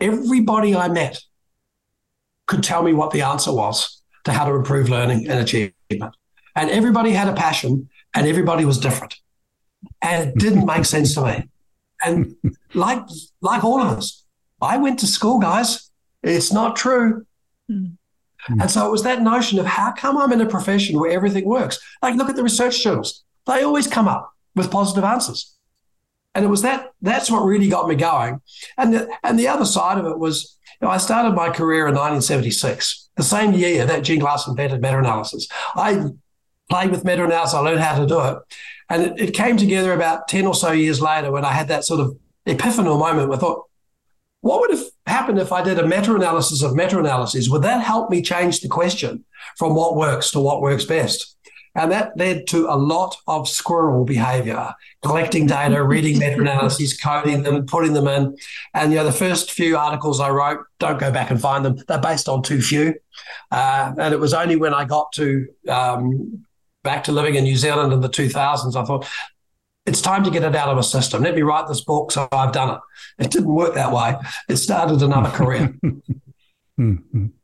[0.00, 1.18] Everybody I met
[2.46, 6.14] could tell me what the answer was to how to improve learning and achievement.
[6.54, 9.16] And everybody had a passion and everybody was different.
[10.00, 11.36] And it didn't make sense to me.
[12.04, 12.36] And
[12.74, 13.02] like
[13.40, 14.24] like all of us,
[14.60, 15.90] I went to school, guys.
[16.22, 17.26] It's not true.
[17.68, 17.96] Mm.
[18.48, 21.44] And so it was that notion of how come I'm in a profession where everything
[21.44, 21.78] works?
[22.02, 25.54] Like, look at the research journals they always come up with positive answers.
[26.34, 28.40] And it was that that's what really got me going.
[28.78, 31.86] And the, and the other side of it was you know, I started my career
[31.86, 35.46] in 1976, the same year that Gene Glass invented meta-analysis.
[35.76, 36.10] I
[36.70, 38.38] played with meta-analysis, I learned how to do it.
[38.88, 41.84] And it, it came together about 10 or so years later when I had that
[41.84, 42.16] sort of
[42.46, 43.66] epiphanal moment where I thought,
[44.40, 47.48] what would have happened if I did a meta analysis of meta analyses?
[47.48, 49.24] Would that help me change the question
[49.56, 51.36] from what works to what works best?
[51.74, 57.42] And that led to a lot of squirrel behavior, collecting data, reading meta analyses, coding
[57.42, 58.36] them, putting them in.
[58.74, 61.78] And, you know, the first few articles I wrote, don't go back and find them,
[61.88, 62.94] they're based on too few.
[63.50, 66.44] Uh, and it was only when I got to um,
[66.82, 69.08] back to living in New Zealand in the 2000s, I thought,
[69.84, 71.22] it's time to get it out of a system.
[71.22, 72.12] Let me write this book.
[72.12, 73.24] So I've done it.
[73.24, 74.14] It didn't work that way.
[74.48, 75.74] It started another career.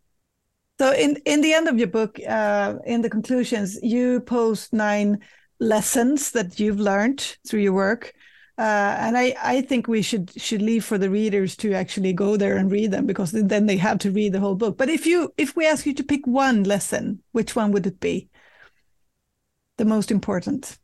[0.79, 5.19] So in, in the end of your book, uh, in the conclusions, you post nine
[5.59, 8.13] lessons that you've learned through your work.
[8.57, 12.37] Uh, and I, I think we should should leave for the readers to actually go
[12.37, 14.77] there and read them because then they have to read the whole book.
[14.77, 18.01] But if you if we ask you to pick one lesson, which one would it
[18.01, 18.29] be?
[19.77, 20.77] The most important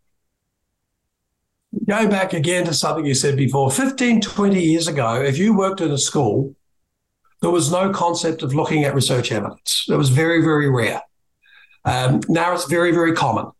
[1.86, 5.80] go back again to something you said before 15, 20 years ago, if you worked
[5.80, 6.54] in a school,
[7.40, 9.86] there was no concept of looking at research evidence.
[9.88, 11.02] It was very, very rare.
[11.84, 13.50] Um, now it's very, very common.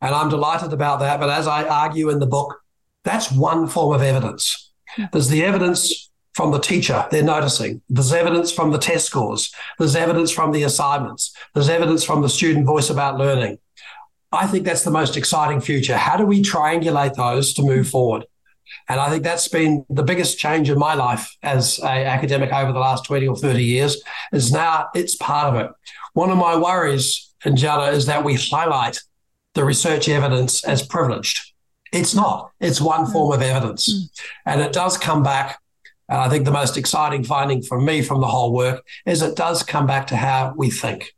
[0.00, 1.20] And I'm delighted about that.
[1.20, 2.60] But as I argue in the book,
[3.04, 4.72] that's one form of evidence.
[5.12, 7.82] There's the evidence from the teacher they're noticing.
[7.88, 9.54] There's evidence from the test scores.
[9.78, 11.34] There's evidence from the assignments.
[11.54, 13.58] There's evidence from the student voice about learning.
[14.32, 15.96] I think that's the most exciting future.
[15.96, 18.26] How do we triangulate those to move forward?
[18.88, 22.72] And I think that's been the biggest change in my life as an academic over
[22.72, 24.02] the last 20 or 30 years
[24.32, 25.70] is now it's part of it.
[26.14, 29.00] One of my worries, Angela, is that we highlight
[29.54, 31.52] the research evidence as privileged.
[31.92, 32.50] It's not.
[32.60, 33.92] It's one form of evidence.
[33.92, 34.22] Mm.
[34.46, 35.58] And it does come back.
[36.08, 39.36] And I think the most exciting finding for me from the whole work is it
[39.36, 41.12] does come back to how we think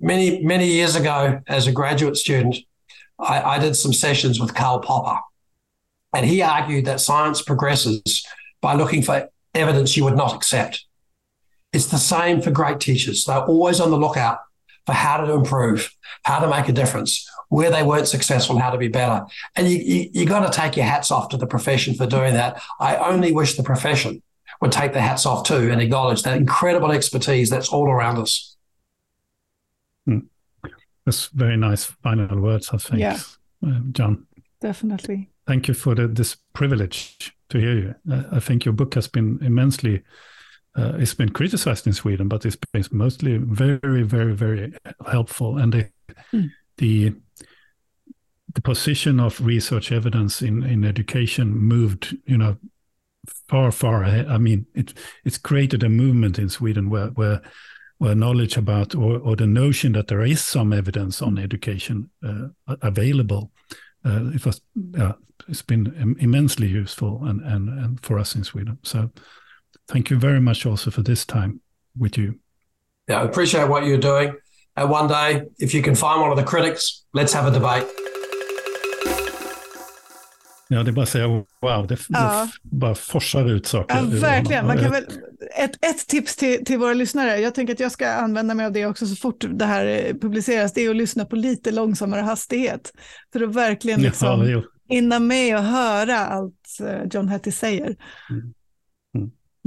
[0.00, 2.56] many many years ago as a graduate student,
[3.18, 5.20] I, I did some sessions with Karl Popper,
[6.14, 8.24] and he argued that science progresses
[8.60, 10.84] by looking for evidence you would not accept.
[11.72, 14.38] It's the same for great teachers; they're always on the lookout
[14.86, 15.94] for how to improve,
[16.24, 19.26] how to make a difference, where they weren't successful, how to be better.
[19.54, 22.34] And you, you, you got to take your hats off to the profession for doing
[22.34, 22.62] that.
[22.80, 24.22] I only wish the profession
[24.60, 28.56] would take their hats off too and acknowledge that incredible expertise that's all around us.
[30.08, 30.26] Mm.
[31.04, 33.18] That's very nice final words, I think, yeah.
[33.66, 34.26] uh, John.
[34.60, 35.30] Definitely.
[35.48, 37.94] Thank you for the, this privilege to hear you.
[38.12, 40.02] Uh, I think your book has been immensely,
[40.76, 44.74] uh, it's been criticized in Sweden, but it's been mostly very, very, very
[45.10, 45.56] helpful.
[45.56, 45.88] And the,
[46.34, 46.50] mm.
[46.76, 47.14] the
[48.54, 52.56] the position of research evidence in, in education moved, you know,
[53.48, 54.28] far, far ahead.
[54.28, 54.92] I mean, it
[55.24, 57.40] it's created a movement in Sweden where where
[58.00, 62.48] or knowledge about or, or the notion that there is some evidence on education uh,
[62.82, 63.50] available
[64.04, 64.60] uh, it was
[64.98, 65.12] uh,
[65.48, 68.78] it's been immensely useful and, and and for us in Sweden.
[68.82, 69.10] So
[69.88, 71.60] thank you very much also for this time
[71.96, 72.38] with you.
[73.08, 74.36] Yeah I appreciate what you're doing.
[74.76, 77.86] And one day if you can find one of the critics let's have a debate
[80.68, 82.48] Ja, det är bara att säga wow, det, ja.
[82.62, 83.96] det bara forsar ut saker.
[83.96, 84.66] Ja, verkligen.
[84.66, 85.04] Man kan väl,
[85.56, 88.72] ett, ett tips till, till våra lyssnare, jag tänker att jag ska använda mig av
[88.72, 92.20] det också så fort det här eh, publiceras, det är att lyssna på lite långsammare
[92.20, 92.92] hastighet.
[93.32, 97.96] För att verkligen liksom ja, hinna med och höra allt eh, John Hattie säger.
[98.30, 98.54] Mm.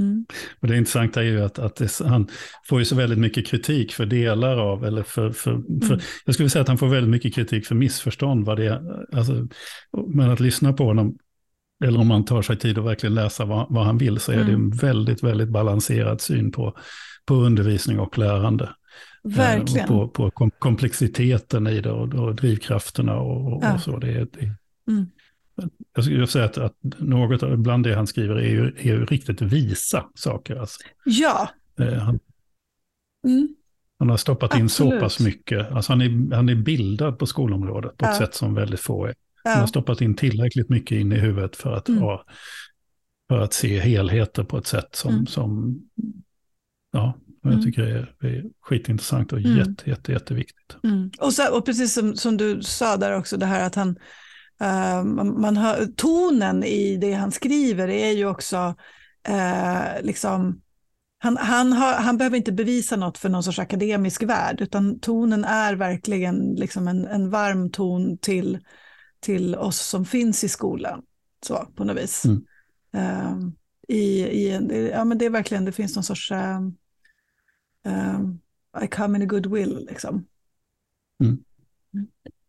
[0.02, 0.26] Mm.
[0.60, 2.28] Och det intressanta är ju att, att det, han
[2.68, 6.00] får ju så väldigt mycket kritik för delar av, eller för, för, för mm.
[6.24, 8.46] jag skulle säga att han får väldigt mycket kritik för missförstånd.
[8.46, 9.48] Vad det är, alltså,
[10.08, 11.16] men att lyssna på honom,
[11.84, 14.36] eller om man tar sig tid att verkligen läsa vad, vad han vill, så är
[14.36, 14.46] mm.
[14.46, 16.76] det en väldigt, väldigt balanserad syn på,
[17.26, 18.64] på undervisning och lärande.
[18.64, 19.90] Eh, verkligen.
[19.90, 23.74] Och på, på komplexiteten i det och, och drivkrafterna och, och, ja.
[23.74, 23.98] och så.
[23.98, 24.54] Det, det,
[24.88, 25.06] mm
[25.94, 29.42] jag skulle säga att, att något bland det han skriver är ju, är ju riktigt
[29.42, 30.56] visa saker.
[30.56, 30.82] Alltså.
[31.04, 31.48] Ja.
[31.78, 32.18] Eh, han,
[33.26, 33.48] mm.
[33.98, 35.72] han, har stoppat in så pass mycket.
[35.72, 39.14] Alltså han, är, han är bildad på skolområdet på ett sätt som väldigt få är.
[39.44, 39.50] Ja.
[39.50, 42.00] Han har stoppat in tillräckligt mycket in i huvudet för att, mm.
[42.02, 42.24] ha,
[43.28, 45.26] för att se helheter på ett sätt som, mm.
[45.26, 45.78] som
[46.92, 47.64] ja, jag mm.
[47.64, 49.58] tycker det är, är skitintressant och mm.
[49.58, 50.76] jätte, jätte, jätteviktigt.
[50.84, 51.10] Mm.
[51.18, 53.96] Och, så, och precis som, som du sa där också, det här att han
[54.62, 58.74] Uh, man hör, tonen i det han skriver är ju också
[59.28, 60.60] uh, liksom
[61.18, 65.44] han, han, har, han behöver inte bevisa något för någon sorts akademisk värld, utan tonen
[65.44, 68.58] är verkligen liksom en, en varm ton till,
[69.20, 71.02] till oss som finns i skolan,
[71.46, 72.24] så på något vis.
[72.24, 72.44] Mm.
[72.96, 73.48] Uh,
[73.88, 76.32] i, i, ja, men det är verkligen, det finns någon sorts
[78.82, 80.26] I come in a good will, liksom.
[81.24, 81.44] Mm.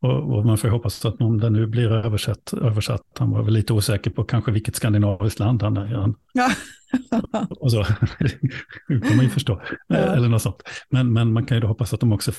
[0.04, 3.54] Och, och, man får hoppas att om det nu blir översatt, översatt, han var väl
[3.54, 6.14] lite osäker på kanske vilket skandinaviskt land han är.
[6.34, 6.52] Ja.
[7.50, 7.84] och så,
[8.88, 9.96] kan man ju förstå, ja.
[9.96, 10.64] eller något sånt.
[10.90, 12.32] Men, men man kan ju då hoppas att de också,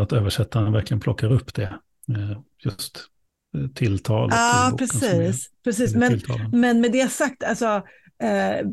[0.00, 3.04] att översättaren verkligen plockar upp det, eh, just
[3.56, 4.34] eh, tilltalet.
[4.34, 5.50] Ja, precis.
[5.64, 5.94] Precis.
[5.94, 6.20] Men,
[6.52, 7.66] men med det sagt, alltså,
[8.22, 8.66] eh,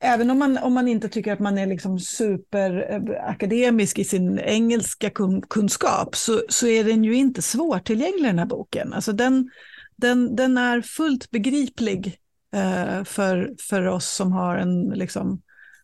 [0.00, 5.10] även om man, om man inte tycker att man är liksom superakademisk i sin engelska
[5.10, 8.92] kun, kunskap så, så är den ju inte svårtillgänglig den här boken.
[8.92, 9.50] Alltså den,
[9.96, 12.18] den, den är fullt begriplig
[12.54, 15.42] eh, för, för oss som har en liksom,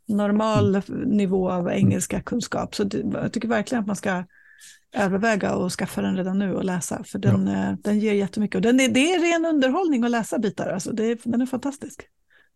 [0.08, 1.00] normal mm.
[1.00, 2.74] nivå av engelska kunskap.
[2.74, 4.24] Så det, jag tycker verkligen att man ska
[4.92, 7.04] överväga och skaffa den redan nu och läsa.
[7.04, 7.52] För den, ja.
[7.52, 8.54] eh, den ger jättemycket.
[8.54, 10.68] Och den är, det är ren underhållning att läsa bitar.
[10.68, 12.02] Alltså det, den är fantastisk,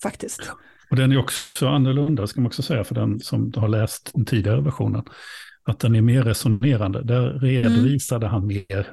[0.02, 0.52] faktiskt.
[0.90, 4.24] Och den är också annorlunda, ska man också säga, för den som har läst den
[4.24, 5.02] tidigare versionen.
[5.62, 7.02] Att den är mer resonerande.
[7.02, 8.32] Där redovisade mm.
[8.32, 8.86] han mer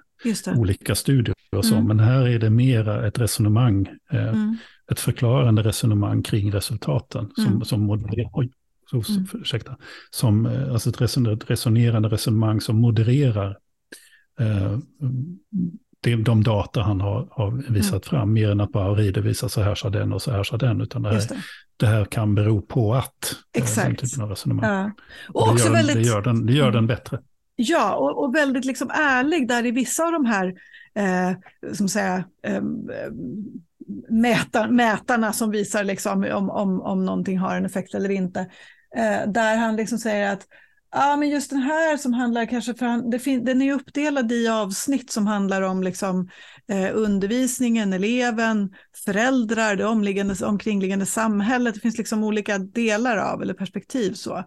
[0.55, 1.88] olika studier och så, mm.
[1.88, 4.58] men här är det mera ett resonemang, eh, mm.
[4.91, 7.66] ett förklarande resonemang kring resultaten som, mm.
[7.66, 8.30] som modererar.
[8.34, 8.51] Oj,
[8.89, 9.28] så, mm.
[9.34, 9.78] ursäkta,
[10.10, 11.01] som, eh, alltså ett
[11.51, 13.58] resonerande resonemang som modererar
[14.39, 14.78] eh,
[16.16, 18.01] de data han har, har visat mm.
[18.01, 20.82] fram, mer än att bara redovisa så här sa den och så här sa den,
[20.82, 21.36] utan det här, det.
[21.78, 23.36] det här kan bero på att.
[23.55, 23.88] Eh, Exakt.
[23.88, 24.66] Den typen av resonemang.
[24.66, 24.91] Ja.
[25.34, 26.88] Och, och det, gör, väldigt, det, gör den, det gör den mm.
[26.88, 27.20] bättre.
[27.55, 30.53] Ja, och, och, väldigt liksom ärlig där i vissa av de här
[30.95, 31.38] eh,
[31.74, 32.62] som säga, eh,
[34.10, 38.39] mätar, mätarna som visar liksom om, om, om någonting har en effekt eller inte.
[38.97, 40.47] Eh, där han liksom säger att
[41.00, 44.48] Ja, men just den här som handlar kanske, för det fin- den är uppdelad i
[44.48, 46.30] avsnitt som handlar om liksom,
[46.68, 48.70] eh, undervisningen, eleven,
[49.06, 51.76] föräldrar, det omliggande, omkringliggande samhället.
[51.76, 54.43] Det finns liksom olika delar av eller perspektiv så.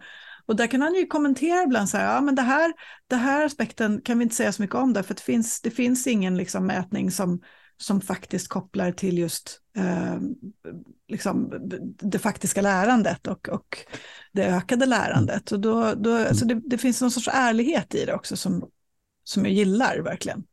[0.47, 2.73] Och där kan han ju kommentera ibland så här, ja men det här,
[3.09, 6.07] det här aspekten kan vi inte säga så mycket om för det finns, det finns
[6.07, 7.41] ingen liksom mätning som,
[7.77, 10.17] som faktiskt kopplar till just eh,
[11.11, 11.53] liksom
[11.99, 13.79] det faktiska lärandet och, och
[14.33, 15.53] det ökade lärandet.
[15.53, 18.71] Och då, då, alltså det, det, finns någon sorts ärlighet i det också som,
[19.25, 20.45] som jag gillar verkligen.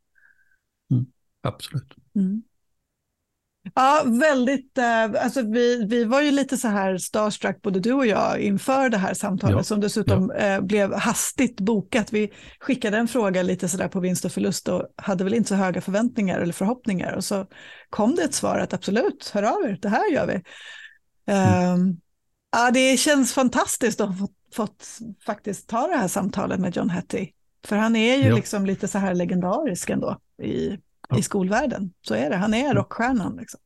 [0.92, 1.06] Mm,
[1.42, 1.94] absolut.
[2.16, 2.44] Mm.
[3.76, 4.78] Ja, väldigt.
[4.78, 8.90] Eh, alltså vi, vi var ju lite så här starstruck, både du och jag, inför
[8.90, 10.46] det här samtalet ja, som dessutom ja.
[10.46, 12.14] eh, blev hastigt bokat.
[12.14, 15.50] Vi skickade en fråga lite så där på vinst och förlust och hade väl inte
[15.50, 17.14] så höga förväntningar eller förhoppningar.
[17.14, 17.46] Och så
[17.90, 20.42] kom det ett svar att absolut, hör av er, det här gör vi.
[21.26, 21.90] Mm.
[21.90, 21.96] Eh,
[22.52, 24.88] ja, det känns fantastiskt att ha fått, fått,
[25.26, 27.30] faktiskt ta det här samtalet med John Hattie.
[27.66, 28.36] För han är ju ja.
[28.36, 30.78] liksom lite så här legendarisk ändå i
[31.16, 31.94] i skolvärlden.
[32.02, 33.36] Så är det, han är rockstjärnan.
[33.36, 33.60] Liksom.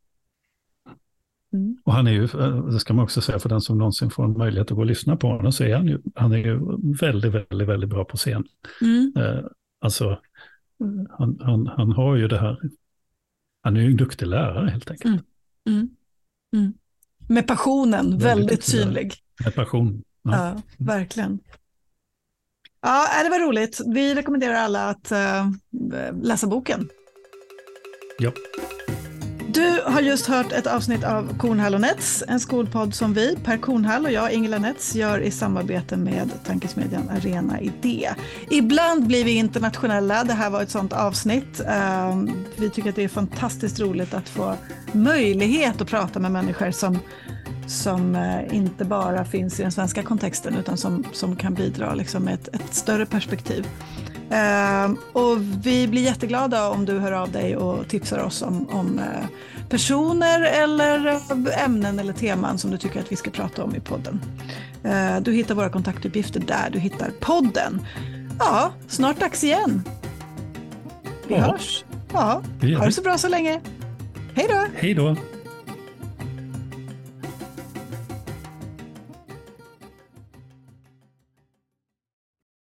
[1.54, 1.78] Mm.
[1.84, 2.28] Och han är ju,
[2.72, 4.86] det ska man också säga för den som någonsin får en möjlighet att gå och
[4.86, 6.60] lyssna på honom, så är han ju, han är ju
[7.00, 8.44] väldigt, väldigt, väldigt bra på scen.
[8.82, 9.14] Mm.
[9.18, 9.46] Eh,
[9.80, 10.20] alltså,
[11.10, 12.60] han, han, han har ju det här,
[13.62, 15.06] han är ju en duktig lärare helt enkelt.
[15.06, 15.20] Mm.
[15.70, 15.90] mm.
[16.54, 16.74] mm.
[17.30, 19.14] Med passionen, väldigt, väldigt synlig.
[19.44, 20.04] Med passion.
[20.22, 20.32] Ja.
[20.32, 21.40] ja, verkligen.
[22.82, 23.82] Ja, det var roligt.
[23.88, 25.52] Vi rekommenderar alla att uh,
[26.22, 26.90] läsa boken.
[28.22, 28.32] Ja.
[29.48, 33.58] Du har just hört ett avsnitt av Kornhall och Nets, en skolpodd som vi, Per
[33.58, 38.10] Kornhall och jag, Ingela Nets, gör i samarbete med tankesmedjan Arena Idé.
[38.50, 41.62] Ibland blir vi internationella, det här var ett sådant avsnitt.
[41.68, 44.56] Ehm, vi tycker att det är fantastiskt roligt att få
[44.92, 47.00] möjlighet att prata med människor som,
[47.68, 52.24] som eh, inte bara finns i den svenska kontexten utan som, som kan bidra liksom
[52.24, 53.68] med ett, ett större perspektiv.
[54.32, 59.00] Uh, och vi blir jätteglada om du hör av dig och tipsar oss om, om
[59.00, 59.28] uh,
[59.70, 61.20] personer eller
[61.66, 64.22] ämnen eller teman som du tycker att vi ska prata om i podden.
[64.86, 67.82] Uh, du hittar våra kontaktuppgifter där du hittar podden.
[68.40, 69.84] Ja, snart dags igen.
[71.28, 71.42] Vi ja.
[71.42, 71.86] hörs.
[72.14, 72.42] Ja,
[72.78, 73.62] ha det så bra så länge.
[74.34, 74.66] Hej då!
[74.76, 75.16] Hej då!